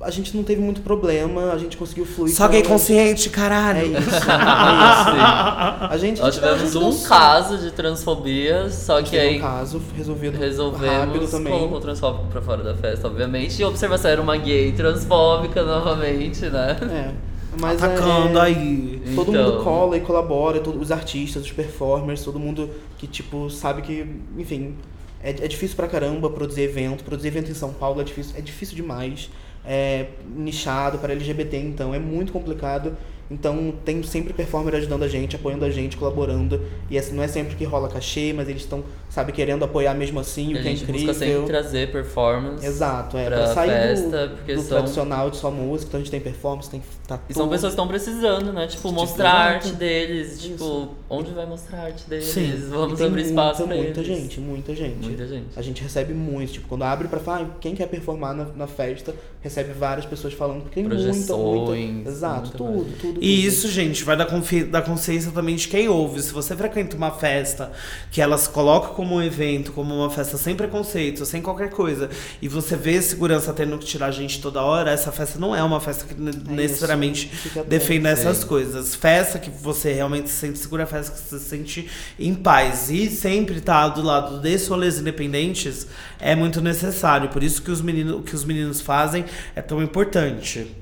[0.00, 2.34] a gente não teve muito problema, a gente conseguiu fluir.
[2.34, 2.72] Só com gay elas.
[2.72, 3.86] consciente, É caralho.
[3.98, 4.20] isso, é isso.
[5.90, 9.82] A gente, Nós a gente tivemos um caso de transfobia, só que aí um caso
[9.96, 11.52] resolvido rápido resolvemos também.
[11.52, 13.60] colocou o transfóbico pra fora da festa, obviamente.
[13.60, 16.76] E a observação era uma gay transfóbica novamente, né?
[16.82, 17.30] É.
[17.60, 19.02] Mas Atacando é, aí.
[19.16, 19.44] Todo Então.
[19.52, 24.06] mundo cola e colabora, todo- os artistas, os performers, todo mundo que, tipo, sabe que,
[24.38, 24.76] enfim,
[25.22, 27.02] é, é difícil pra caramba produzir evento.
[27.02, 29.28] Produzir evento em São Paulo é difícil, é difícil demais.
[29.64, 32.96] É nichado para LGBT, então é muito complicado.
[33.30, 36.60] Então tem sempre performer ajudando a gente, apoiando a gente, colaborando.
[36.90, 40.18] E assim, não é sempre que rola cachê, mas eles estão, sabe, querendo apoiar mesmo
[40.18, 41.16] assim, E o a que é gente busca incrível.
[41.16, 42.66] sempre trazer performance.
[42.66, 43.26] Exato, é.
[43.26, 46.10] pra Pra, sair festa, do, porque do são- tradicional de só música, então a gente
[46.10, 48.66] tem performance, tem tá E são pessoas que estão precisando, né?
[48.66, 50.40] Tipo, Tipo, mostrar a arte deles.
[50.42, 50.88] Tipo, Isso.
[51.08, 52.24] onde vai mostrar a arte deles?
[52.24, 52.52] Sim.
[52.68, 54.20] Vamos tem abrir espaço muita, pra muita eles.
[54.22, 55.06] gente, muita gente.
[55.06, 55.46] Muita gente.
[55.56, 58.66] A gente recebe muito, tipo, quando abre pra falar, ah, quem quer performar na, na
[58.66, 62.08] festa, recebe várias pessoas falando, porque tem muita, muita.
[62.08, 63.19] Exato, muita tudo, tudo, tudo.
[63.22, 66.22] E isso, gente, vai da, confi- da consciência também de quem ouve.
[66.22, 67.70] Se você frequenta uma festa
[68.10, 72.08] que elas colocam como um evento, como uma festa sem preconceito, sem qualquer coisa,
[72.40, 75.62] e você vê segurança tendo que tirar a gente toda hora, essa festa não é
[75.62, 77.30] uma festa que ne- necessariamente
[77.68, 78.46] defenda essas Sim.
[78.46, 78.94] coisas.
[78.94, 82.88] Festa que você realmente se sente segura, festa que você se sente em paz.
[82.90, 85.86] E sempre estar do lado desses rolês independentes
[86.18, 87.28] é muito necessário.
[87.28, 90.74] Por isso que os meninos, o que os meninos fazem é tão importante.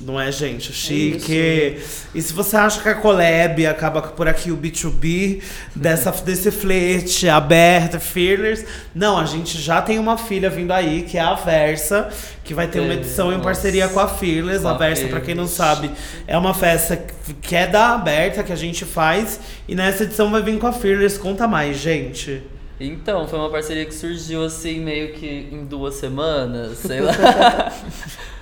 [0.00, 0.72] Não é, gente?
[0.72, 1.78] Chique.
[2.14, 5.42] e se você acha que a collab acaba por aqui o B2B
[5.74, 11.16] dessa, desse flerte aberto, fearless, não, a gente já tem uma filha vindo aí, que
[11.18, 12.08] é a Versa,
[12.42, 14.62] que vai ter uma É, edição em parceria com a Fearless.
[14.62, 15.90] Com a Versa, pra quem não sabe,
[16.26, 16.96] é uma festa
[17.40, 19.40] que é da aberta que a gente faz.
[19.66, 21.18] E nessa edição vai vir com a Fearless.
[21.18, 22.42] Conta mais, gente.
[22.78, 27.14] Então, foi uma parceria que surgiu assim, meio que em duas semanas, sei lá.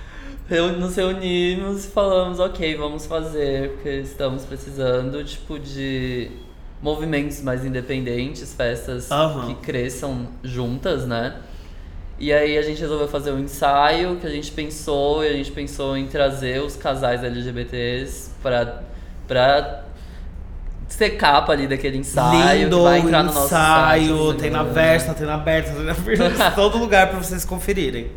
[0.49, 6.29] Nos reunimos e falamos, ok, vamos fazer, porque estamos precisando, tipo, de
[6.81, 9.47] movimentos mais independentes, festas Aham.
[9.47, 11.37] que cresçam juntas, né?
[12.19, 15.51] E aí a gente resolveu fazer um ensaio que a gente pensou, e a gente
[15.51, 18.83] pensou em trazer os casais LGBTs pra,
[19.27, 19.83] pra
[20.89, 24.63] ser capa ali daquele ensaio, Lindo que vai entrar no nosso ensaio, site, tem na.
[24.63, 28.11] Versa, tem na Aberta, tem na Fearless, todo lugar pra vocês conferirem.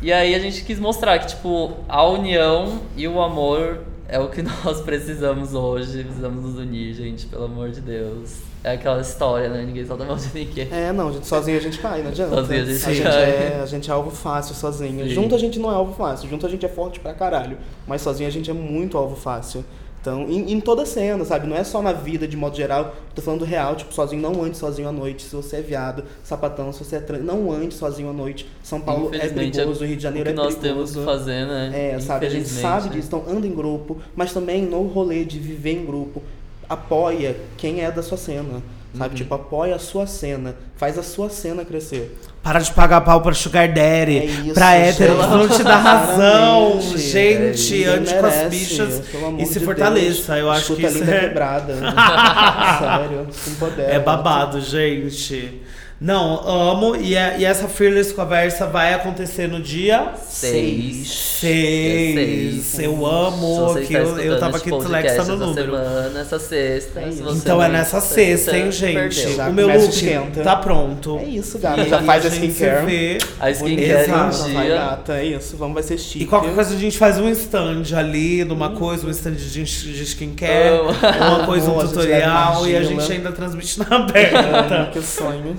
[0.00, 4.28] E aí a gente quis mostrar que, tipo, a união e o amor é o
[4.28, 6.04] que nós precisamos hoje.
[6.04, 8.48] Precisamos nos unir, gente, pelo amor de Deus.
[8.62, 9.64] É aquela história, né?
[9.64, 10.68] Ninguém solta a mão de ninguém.
[10.70, 12.34] É, não, gente, sozinho a gente cai, não adianta.
[12.34, 13.22] Sozinho a gente gente cai.
[13.22, 15.04] é, a gente é alvo fácil sozinho.
[15.04, 15.10] Sim.
[15.10, 17.56] Junto a gente não é alvo fácil, junto a gente é forte pra caralho.
[17.86, 19.64] Mas sozinho a gente é muito alvo fácil.
[20.00, 21.46] Então, em, em toda cena, sabe?
[21.46, 22.94] Não é só na vida de modo geral.
[23.14, 25.24] Tô falando real, tipo, sozinho, não ande sozinho à noite.
[25.24, 28.48] Se você é viado, sapatão, se você é trans, não ande sozinho à noite.
[28.62, 30.94] São Paulo é Infelizmente, perigoso, Rio de O Janeiro que é nós perigoso.
[30.94, 31.94] temos que fazer, né?
[31.94, 32.96] É, sabe, a gente sabe né?
[32.96, 36.22] disso, então anda em grupo, mas também no rolê de viver em grupo,
[36.68, 38.62] apoia quem é da sua cena,
[38.96, 39.10] sabe?
[39.10, 39.16] Uhum.
[39.16, 42.18] Tipo, apoia a sua cena, faz a sua cena crescer.
[42.42, 44.18] Para de pagar pau pra Sugar Daddy.
[44.18, 46.80] É isso, pra hétero que não te dá razão.
[46.96, 49.02] Gente, Ninguém ande com as bichas
[49.38, 50.34] e se de fortaleça.
[50.34, 50.40] Deus.
[50.40, 51.74] Eu acho que Escuta isso linda é, quebrada.
[52.78, 53.92] Sério, se empodera.
[53.92, 55.60] é babado, gente.
[56.00, 56.94] Não, amo.
[56.94, 61.08] E, a- e essa Fearless Conversa vai acontecer no dia Seis.
[61.08, 62.14] Seis.
[62.14, 62.78] Dia seis.
[62.78, 65.36] Eu Se amo você que está eu, eu tava aqui do Lex podcast tá no
[65.46, 65.72] número.
[65.72, 67.00] Semana, essa sexta.
[67.00, 69.34] É Então é nessa sexta, hein, gente?
[69.34, 70.42] Já o meu look esquenta.
[70.44, 71.18] tá pronto.
[71.18, 71.80] É isso, gata.
[71.82, 72.86] E Já faz a a skincare.
[72.86, 73.18] vê.
[73.40, 74.74] A skincare Exato, em Vai, dia.
[74.76, 75.56] gata, é isso.
[75.56, 76.22] Vamos, vai ser chique.
[76.22, 80.02] E qualquer coisa a gente faz um stand ali, numa coisa, um stand de, de
[80.04, 80.90] skincare, Amo.
[80.90, 84.90] uma coisa, um a tutorial, leva e a gente ainda transmite na aberta.
[84.92, 85.56] Que sonho.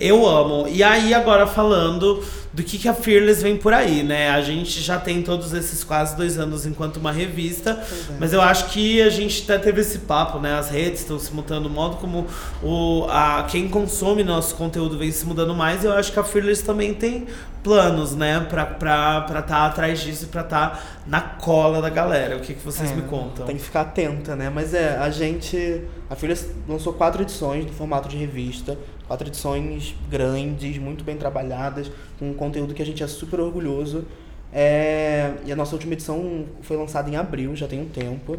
[0.00, 0.66] Eu amo.
[0.68, 4.30] E aí, agora falando do que, que a Fearless vem por aí, né?
[4.30, 8.14] A gente já tem todos esses quase dois anos enquanto uma revista, é.
[8.18, 10.58] mas eu acho que a gente até teve esse papo, né?
[10.58, 12.26] As redes estão se mudando, o modo como
[12.62, 15.84] o, a, quem consome nosso conteúdo vem se mudando mais.
[15.84, 17.26] Eu acho que a Fearless também tem
[17.62, 18.40] planos, né?
[18.48, 22.36] Pra estar pra, pra tá atrás disso e pra estar tá na cola da galera.
[22.36, 23.46] O que, que vocês É, me contam?
[23.46, 24.50] Tem que ficar atenta, né?
[24.50, 25.82] Mas é, a gente.
[26.08, 28.78] A Filha lançou quatro edições no formato de revista.
[29.08, 34.04] Quatro edições grandes, muito bem trabalhadas, com um conteúdo que a gente é super orgulhoso.
[34.52, 38.38] É, e a nossa última edição foi lançada em abril, já tem um tempo.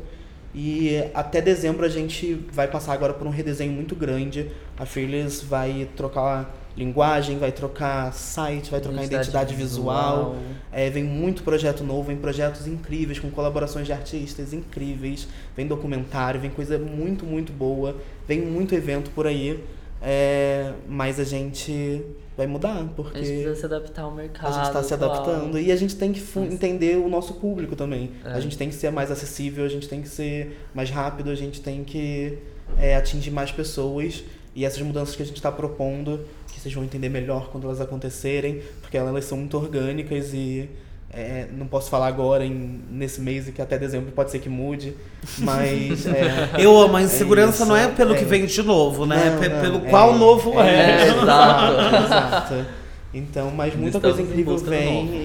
[0.54, 4.52] E até dezembro a gente vai passar agora por um redesenho muito grande.
[4.78, 10.36] A Fearless vai trocar linguagem, vai trocar site, vai trocar identidade, visual.
[10.72, 16.40] É, vem muito projeto novo, vem projetos incríveis, com colaborações de artistas incríveis, vem documentário,
[16.40, 17.96] vem coisa muito, muito boa,
[18.28, 19.64] vem muito evento por aí.
[20.02, 22.04] É, mas a gente
[22.38, 24.48] vai mudar, porque A gente precisa se adaptar ao mercado.
[24.48, 28.12] a gente está se adaptando e a gente tem que entender o nosso público também.
[28.24, 28.30] É.
[28.30, 31.36] A gente tem que ser mais acessível, a gente tem que ser mais rápido, a
[31.36, 32.38] gente tem que
[32.78, 34.24] é, atingir mais pessoas.
[34.56, 37.82] E essas mudanças que a gente está propondo, que vocês vão entender melhor quando elas
[37.82, 40.70] acontecerem, porque elas são muito orgânicas e
[41.12, 44.96] é, não posso falar agora, em, nesse mês, que até dezembro pode ser que mude,
[45.40, 46.06] mas...
[46.06, 48.26] é, Eu amo, a insegurança isso, não é pelo que é.
[48.26, 49.32] vem de novo, né?
[49.32, 51.02] Não, não, pelo é- qual novo é.
[51.02, 51.76] é, exato.
[52.06, 52.66] Exato.
[53.12, 55.18] Então, mas muita Estamos coisa incrível vem e,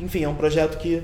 [0.00, 1.02] e- Enfim, é um projeto que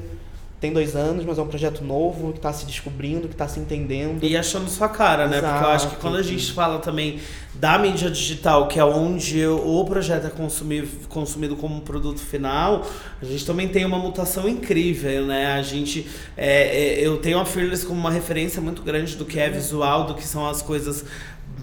[0.60, 3.58] tem dois anos, mas é um projeto novo, que está se descobrindo, que está se
[3.58, 4.22] entendendo.
[4.22, 5.40] E achando sua cara, né?
[5.40, 6.00] Porque eu acho que Exato.
[6.02, 7.18] quando a gente fala também
[7.54, 12.86] da mídia digital, que é onde o projeto é consumir, consumido como produto final,
[13.22, 15.54] a gente também tem uma mutação incrível, né?
[15.54, 16.06] A gente.
[16.36, 20.04] é, é, eu tenho a Fearless como uma referência muito grande do que é visual,
[20.04, 21.06] do que são as coisas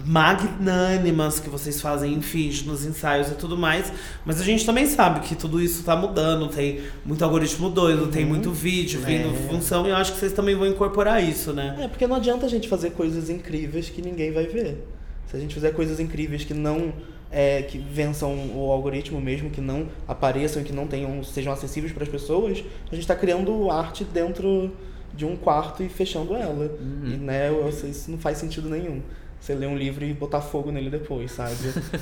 [0.04, 3.92] magnânimas que vocês fazem em feed, nos ensaios e tudo mais.
[4.24, 8.24] Mas a gente também sabe que tudo isso tá mudando, tem muito algoritmo doido, tem
[8.24, 9.48] muito vídeo vindo É.
[9.48, 11.76] função, e eu acho que vocês também vão incorporar isso, né?
[11.80, 14.84] É, porque não adianta a gente fazer coisas incríveis que ninguém vai ver.
[15.26, 16.92] Se a gente fizer coisas incríveis que não
[17.30, 22.02] é, que vençam o algoritmo mesmo, que não apareçam, que não tenham, sejam acessíveis para
[22.04, 24.72] as pessoas, a gente está criando arte dentro
[25.14, 26.70] de um quarto e fechando ela.
[27.04, 27.50] E né,
[27.90, 29.02] isso não faz sentido nenhum.
[29.40, 31.54] Você ler um livro e botar fogo nele depois, sabe?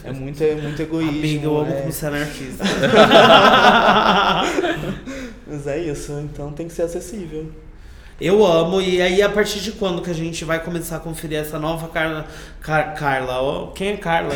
[0.03, 1.19] É muito, é muito egoísmo.
[1.19, 2.65] Amiga, eu amo é- como você é anarquista.
[5.47, 7.47] Mas é isso, então tem que ser acessível.
[8.21, 11.39] Eu amo, e aí a partir de quando que a gente vai começar a conferir
[11.39, 12.25] essa nova Carla.
[12.63, 14.35] Car- Carla, ó, quem é Carla?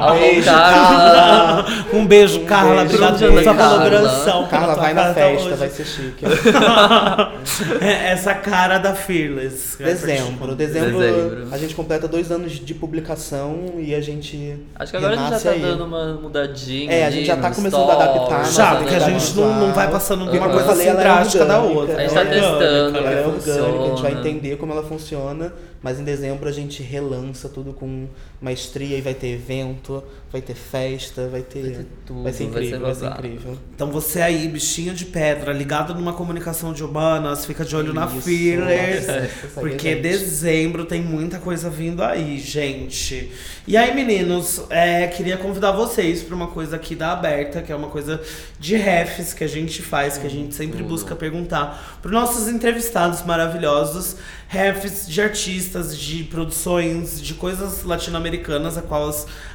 [0.00, 1.64] Ao beijo, contrário.
[1.92, 2.84] um beijo, Carla.
[2.84, 3.70] beijo, Obrigado um pela sua Carla.
[3.78, 4.46] colaboração.
[4.46, 5.56] Carla vai na carta festa, hoje.
[5.56, 6.24] vai ser chique.
[7.80, 9.76] É, Essa cara da Fearless.
[9.82, 10.54] Dezembro.
[10.54, 11.48] Dezembro, Dezembro.
[11.50, 14.56] a gente completa dois anos de publicação e a gente.
[14.76, 15.60] Acho que agora a gente já tá aí.
[15.60, 16.92] dando uma mudadinha.
[16.92, 19.72] É, a gente já tá começando a adaptar, stories, Já, porque a gente não, não
[19.72, 21.96] vai passando de uma coisa falei, assim é drástica da outra.
[21.96, 22.24] A gente tá é.
[22.42, 22.98] Testando.
[22.98, 26.82] Ela é orgânica, a gente vai entender como ela funciona, mas em dezembro a gente
[26.82, 28.06] relança tudo com
[28.40, 31.62] maestria e vai ter evento, vai ter festa, vai ter.
[31.62, 33.58] Vai ter tudo, vai ser vai ser incrível, vai ser, incrível.
[33.74, 38.06] Então você aí, bichinho de pedra, ligado numa comunicação de humanas, fica de olho na
[38.06, 39.06] Isso, Fearless.
[39.06, 40.02] nossa, segue a Porque gente.
[40.02, 43.32] dezembro tem muita coisa vindo aí, gente.
[43.66, 47.76] E aí, meninos, é, queria convidar vocês para uma coisa aqui da Aberta, que é
[47.76, 48.20] uma coisa
[48.58, 53.22] de refs que a gente faz, que a gente sempre busca perguntar para nossos entrevistados
[53.22, 54.16] maravilhosos.
[54.52, 59.10] Refs de artistas, de produções, de coisas latino-americanas, a qual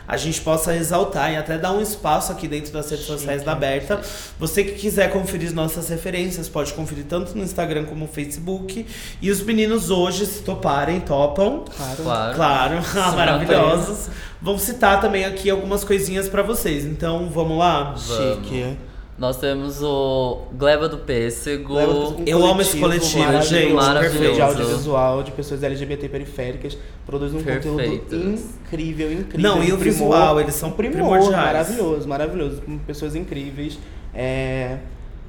[0.08, 3.52] a gente possa exaltar e até dar um espaço aqui dentro das redes sociais da
[3.52, 4.02] Aberta.
[4.40, 8.88] Você que quiser conferir nossas referências, pode conferir tanto no Instagram como no Facebook.
[9.22, 11.64] E os meninos hoje, se toparem, topam.
[11.78, 12.04] Claro.
[12.04, 12.36] Claro.
[12.36, 12.82] Claro,
[13.16, 14.10] maravilhosos.
[14.42, 16.86] Vão citar também aqui algumas coisinhas pra vocês.
[16.86, 17.94] Então, vamos lá?
[17.96, 18.76] Chique.
[19.18, 21.74] Nós temos o Gleba do Pêssego.
[21.74, 24.34] Leva um Eu amo esse coletivo, maravilhoso, gente, maravilhoso.
[24.36, 29.40] De audiovisual, de pessoas LGBT periféricas, produz um conteúdo incrível, incrível.
[29.40, 31.36] Não, e o visual, eles são primor, primordiais.
[31.36, 32.62] maravilhoso, maravilhoso.
[32.86, 33.80] Pessoas incríveis.
[34.14, 34.78] É,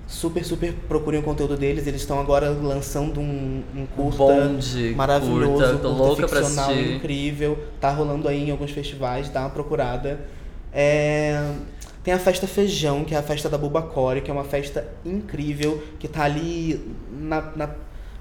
[0.07, 1.87] super, super procurem o conteúdo deles.
[1.87, 6.42] Eles estão agora lançando um, um curta bonde, maravilhoso, curta, um tô curta louca pra
[6.42, 6.94] ficcional assistir.
[6.94, 7.59] incrível.
[7.81, 10.20] Tá rolando aí em alguns festivais, dá uma procurada.
[10.70, 11.55] É,
[12.09, 15.83] Tem a festa Feijão, que é a festa da Bubacore, que é uma festa incrível,
[15.99, 16.81] que tá ali
[17.12, 17.68] na, na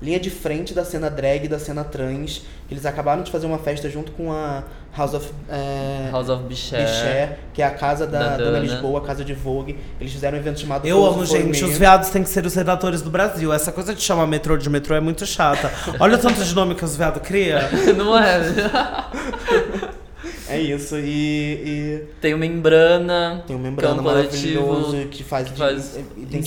[0.02, 2.42] linha de frente da cena drag e da cena trans.
[2.70, 6.80] Eles acabaram de fazer uma festa junto com a House of é, House of Biché.
[6.80, 8.60] Biché, que é a casa da, Da Dona Dana.
[8.60, 9.80] Lisboa, a casa de Vogue.
[10.02, 11.64] Eles fizeram um evento chamado Eu amo, gente.
[11.64, 13.54] Os viados têm que ser os redatores do Brasil.
[13.54, 15.72] Essa coisa de chamar metrô de metrô é muito chata.
[15.98, 17.62] Olha o tanto de nome que os viados criam.
[17.96, 18.42] Não é?
[20.50, 21.04] É isso, e-
[21.66, 23.44] e Tem o Membrana.
[23.46, 26.40] Tem um membrana é maravilhoso que faz, que faz identidade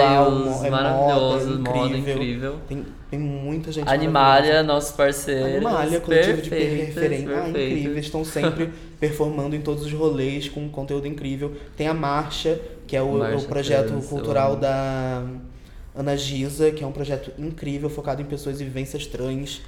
[0.00, 2.14] visual, ensaios mo- é maravilhosos, moda, moda incrível.
[2.14, 2.56] incrível.
[2.68, 5.56] Tem, tem muita gente Animalia, nossos parceiros.
[5.56, 11.06] Animalia, coletivo de referência, ah, incríveis, estão sempre performando em todos os rolês com conteúdo
[11.06, 11.52] incrível.
[11.76, 15.22] Tem a Marcha, que é o, o projeto Trans, cultural da
[15.96, 19.60] Ana Giza, que é um projeto incrível focado em pessoas e vivências trans.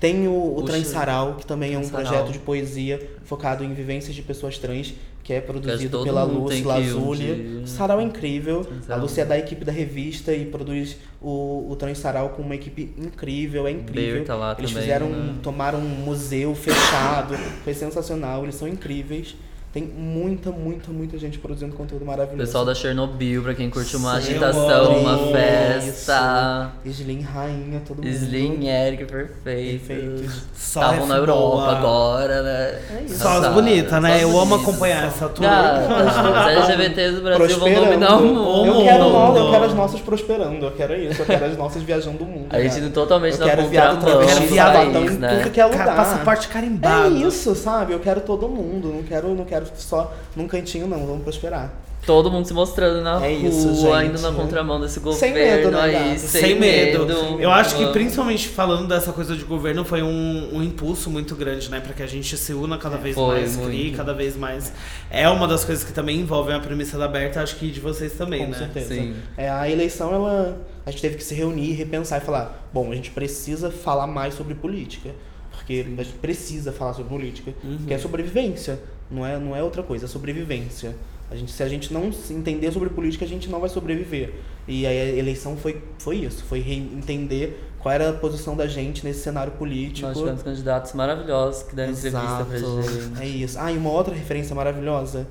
[0.00, 3.74] Tem o, o Puxa, Trans Sarau, que também é um projeto de poesia focado em
[3.74, 7.18] vivências de pessoas trans, que é produzido pela Lúcia um Lazuli.
[7.18, 7.60] dia.
[7.62, 8.64] O Sarau é incrível.
[8.64, 8.96] Trans A.
[8.96, 12.94] Lúcia é da equipe da revista e produz o, o Trans Sarau com uma equipe
[12.96, 14.24] incrível, é incrível.
[14.24, 15.34] Tá Eles também, fizeram, né?
[15.42, 19.36] tomaram um museu fechado, foi sensacional, eles são incríveis.
[19.72, 22.44] Tem muita, muita, muita gente produzindo conteúdo maravilhoso.
[22.44, 26.72] Pessoal da Chernobyl, pra quem curte uma Sim, agitação, uma festa.
[26.84, 28.08] Slim Rainha, todo mundo.
[28.08, 29.86] Slim, Eric, perfeito.
[29.86, 30.42] Perfeitos.
[30.56, 31.78] Estavam na Europa boa.
[31.78, 32.80] agora, né?
[32.98, 33.18] É isso.
[33.20, 34.18] Só as bonitas, né?
[34.18, 35.46] só Eu amo acompanhar essa tour.
[35.46, 38.66] Cara, os LGBTs do Brasil vão dominar o mundo.
[38.66, 39.12] Eu quero, mundo.
[39.12, 42.26] nós, eu quero as nossas prosperando, eu quero isso, eu quero as nossas viajando o
[42.26, 42.46] mundo.
[42.50, 42.86] A gente cara.
[42.86, 45.28] indo totalmente eu na quero viado contramão travesti, do viado país, em né?
[45.36, 45.96] tudo que é Cara, lugar.
[45.96, 47.14] passaporte carimbado.
[47.14, 47.92] É isso, sabe?
[47.92, 51.72] Eu quero todo mundo, não quero, não quero só num cantinho não, vamos prosperar.
[52.06, 54.06] Todo mundo se mostrando na É rua, isso, gente.
[54.06, 57.06] indo na contramão desse governo Sem medo, né, aí, sem, Sem medo.
[57.06, 57.38] medo.
[57.38, 61.70] Eu acho que principalmente falando dessa coisa de governo foi um, um impulso muito grande,
[61.70, 61.78] né?
[61.78, 64.72] Pra que a gente se una cada vez Foi, mais, crie cada vez mais.
[65.10, 68.14] É uma das coisas que também envolvem a premissa da Aberta, acho que de vocês
[68.14, 68.58] também, Com né?
[68.58, 68.94] certeza.
[68.94, 69.14] Sim.
[69.36, 70.58] É, a eleição, ela.
[70.86, 74.32] A gente teve que se reunir, repensar e falar: bom, a gente precisa falar mais
[74.32, 75.10] sobre política.
[75.52, 77.52] Porque a gente precisa falar sobre política.
[77.62, 77.76] Uhum.
[77.76, 78.80] Porque é sobrevivência.
[79.10, 80.94] Não é, não é outra coisa, é sobrevivência.
[81.30, 84.34] A gente, se a gente não se entender sobre política, a gente não vai sobreviver.
[84.66, 86.58] E aí a eleição foi, foi isso, foi
[86.92, 90.08] entender qual era a posição da gente nesse cenário político.
[90.08, 92.82] Nós tivemos candidatos maravilhosos que deram entrevista pra Exato.
[92.82, 93.22] gente.
[93.22, 93.58] É isso.
[93.60, 95.26] Ah, e uma outra referência maravilhosa.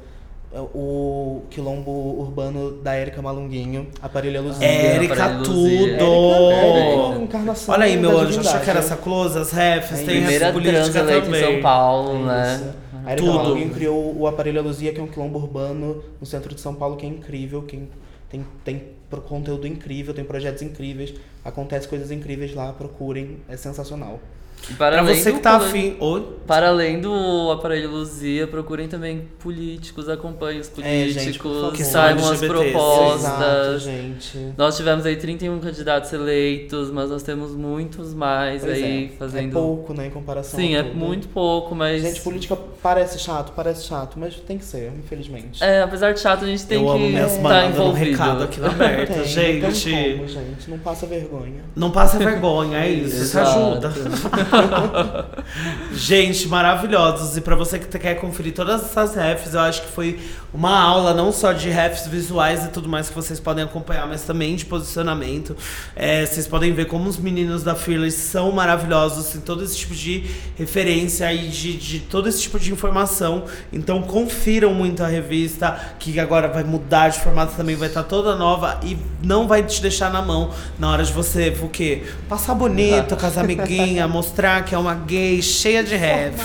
[0.53, 4.65] é O quilombo urbano da Érica Malunguinho, Aparelho Luzia.
[4.67, 5.67] Érica, Aparelho tudo!
[5.67, 9.91] Érica é a encarnação Olha aí, meu anjo, achou que era essa close, as refs,
[9.91, 11.53] É tem Primeira essa política eleita em também.
[11.53, 12.25] São Paulo, É
[12.57, 12.73] né?
[12.99, 13.07] Isso.
[13.07, 13.37] A Érica Tudo.
[13.37, 16.97] Malunguinho criou o Aparelho Luzia, que é um quilombo urbano no centro de São Paulo,
[16.97, 17.87] que é incrível, que
[18.29, 18.83] tem, tem
[19.27, 24.19] conteúdo incrível, tem projetos incríveis, acontece coisas incríveis lá, procurem, é sensacional.
[24.77, 25.97] Para Pra você que tá afim.
[26.45, 31.73] Para além do aparelho Luzia, procurem também políticos, acompanhem os É, gente, políticos, por favor.
[31.73, 33.85] Que são saibam as propostas.
[33.85, 34.53] Exato.
[34.57, 39.49] Nós tivemos aí 31 candidatos eleitos, mas nós temos muitos mais Pois aí é, fazendo.
[39.49, 40.95] É pouco, né, em comparação Sim, é tudo.
[40.95, 42.01] muito pouco, mas.
[42.01, 45.63] Gente, política parece chato, parece chato, mas tem que ser, infelizmente.
[45.63, 48.11] É, apesar de chato, a gente tem eu que estar manas dando um envolvido.
[48.11, 49.61] recado aqui na aberta, Tem, gente.
[49.61, 50.69] Não tem como, gente.
[50.71, 51.63] Não passa vergonha.
[51.75, 53.23] Não passa vergonha, é isso.
[53.23, 53.93] Isso ajuda.
[55.93, 57.37] Gente, maravilhosos.
[57.37, 60.19] E pra você que quer conferir todas essas refs, eu acho que foi
[60.53, 64.23] uma aula não só de refs visuais e tudo mais que vocês podem acompanhar, mas
[64.23, 65.55] também de posicionamento.
[65.95, 69.93] É, vocês podem ver como os meninos da Fearless são maravilhosos, tem todo esse tipo
[69.93, 70.25] de
[70.57, 73.45] referência e de, de todo esse tipo de informação.
[73.71, 78.35] Então confiram muito a revista, que agora vai mudar de formato também, vai estar toda
[78.35, 82.03] nova e não vai te deixar na mão na hora de você, o quê?
[82.27, 86.35] Passar bonito com as amiguinhas, mostrar que é uma gay cheia de ref.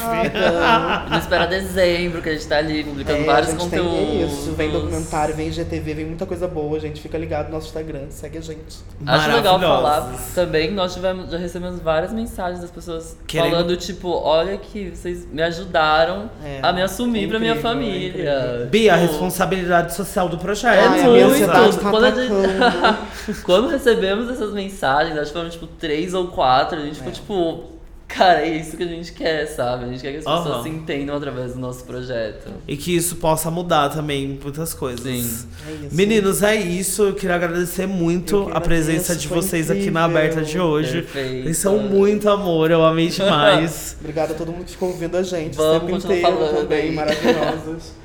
[1.09, 4.33] Vamos esperar dezembro, que a gente tá ali publicando É, vários a gente tem conteúdos.
[4.39, 7.01] isso, vem documentário, vem GTV, vem muita coisa boa, gente.
[7.01, 8.77] Fica ligado no nosso Instagram, segue a gente.
[9.07, 14.09] Acho legal falar também, nós tivemos, já recebemos várias mensagens das pessoas Querendo- falando, tipo,
[14.11, 18.09] olha que vocês me ajudaram É, a me assumir é pra minha incrível, é família.
[18.09, 18.67] incrível.
[18.67, 20.75] Bia, a Tipo, responsabilidade social do projeto.
[20.75, 21.47] É minha muito.
[21.47, 22.64] tá Quando a gente-.
[23.45, 27.15] Quando recebemos essas mensagens, acho que foram tipo três ou quatro, a gente ficou É.
[27.15, 27.65] tipo,
[28.07, 29.85] cara, é isso que a gente quer, sabe?
[29.85, 30.63] A gente quer que as pessoas Aham.
[30.63, 32.49] se entendam através do nosso projeto.
[32.69, 35.03] E que isso possa mudar também muitas coisas.
[35.03, 35.49] Sim.
[35.69, 35.95] É isso.
[35.95, 37.03] Meninos, é isso.
[37.05, 40.21] Eu queria agradecer muito a presença de vocês aqui na incrível.
[40.21, 41.03] aberta de hoje.
[41.03, 41.45] Perfeito.
[41.45, 43.97] Vocês são muito amor, eu amei demais.
[44.01, 45.57] Obrigado a todo mundo que ficou ouvindo a gente.
[45.57, 46.95] Vamos o tempo continuar inteiro falando também, aí.
[46.95, 47.93] maravilhosos.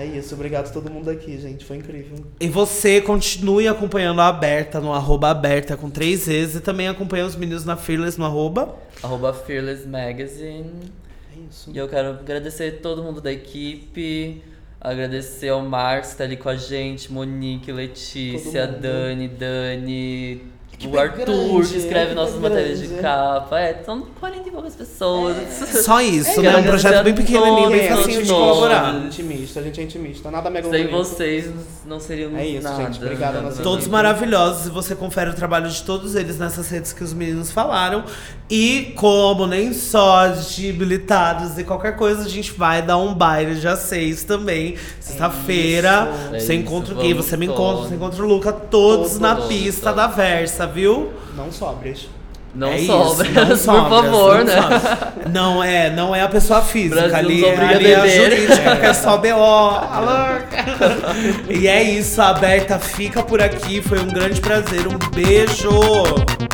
[0.00, 1.62] É isso, obrigado a todo mundo aqui, gente.
[1.62, 2.16] Foi incrível.
[2.40, 7.26] e você continue acompanhando a Aberta no arroba aberta com três vezes e também acompanha
[7.26, 8.74] os meninos na Fearless no arroba.
[9.02, 10.70] Arroba Fearless Magazine.
[11.36, 11.70] É isso.
[11.70, 14.42] E eu quero agradecer todo mundo da equipe.
[14.80, 18.66] Agradecer ao Marcos que tá ali com a gente, Monique, Letícia.
[18.66, 20.40] Dani, Dani,
[20.72, 23.02] Equipe o Arthur grande, que escreve equipe nossas matérias de grande.
[23.02, 23.60] capa.
[23.60, 25.36] É, são 40 e poucas pessoas.
[25.84, 26.56] Só isso, É, né?
[26.56, 28.94] Um projeto bem pequenininho, bem facinho de colaborar.
[28.94, 30.30] Intimista, a gente é intimista.
[30.30, 31.50] Nada mega Sem vocês
[31.84, 32.82] não seríamos É isso, nada.
[32.84, 33.02] gente.
[33.02, 36.92] Obrigado a nossa Todos maravilhosos e você confere o trabalho de todos eles nessas redes
[36.94, 38.04] que os meninos falaram.
[38.48, 43.56] E como nem só de habilitados e qualquer coisa, a gente vai dar um baile
[43.60, 44.76] dia 6 também.
[44.98, 46.08] Sexta-feira.
[46.32, 49.36] É Você encontra o Gui, você me encontra, você encontra o Luca, todos, Todos, na
[49.36, 49.96] pista todos.
[49.96, 51.12] da Versa, viu?
[51.36, 52.08] Não sobres.
[52.54, 54.60] Não é sobra, isso, não por favor, não né?
[54.60, 55.32] sobras.
[55.32, 58.86] Não é, não é a pessoa física, Brasil ali, a ali é a jurídica, que
[58.86, 59.28] é só BO.
[59.38, 60.40] Alô?
[61.48, 66.49] e é isso, a Aberta fica por aqui, foi um grande prazer, um beijo!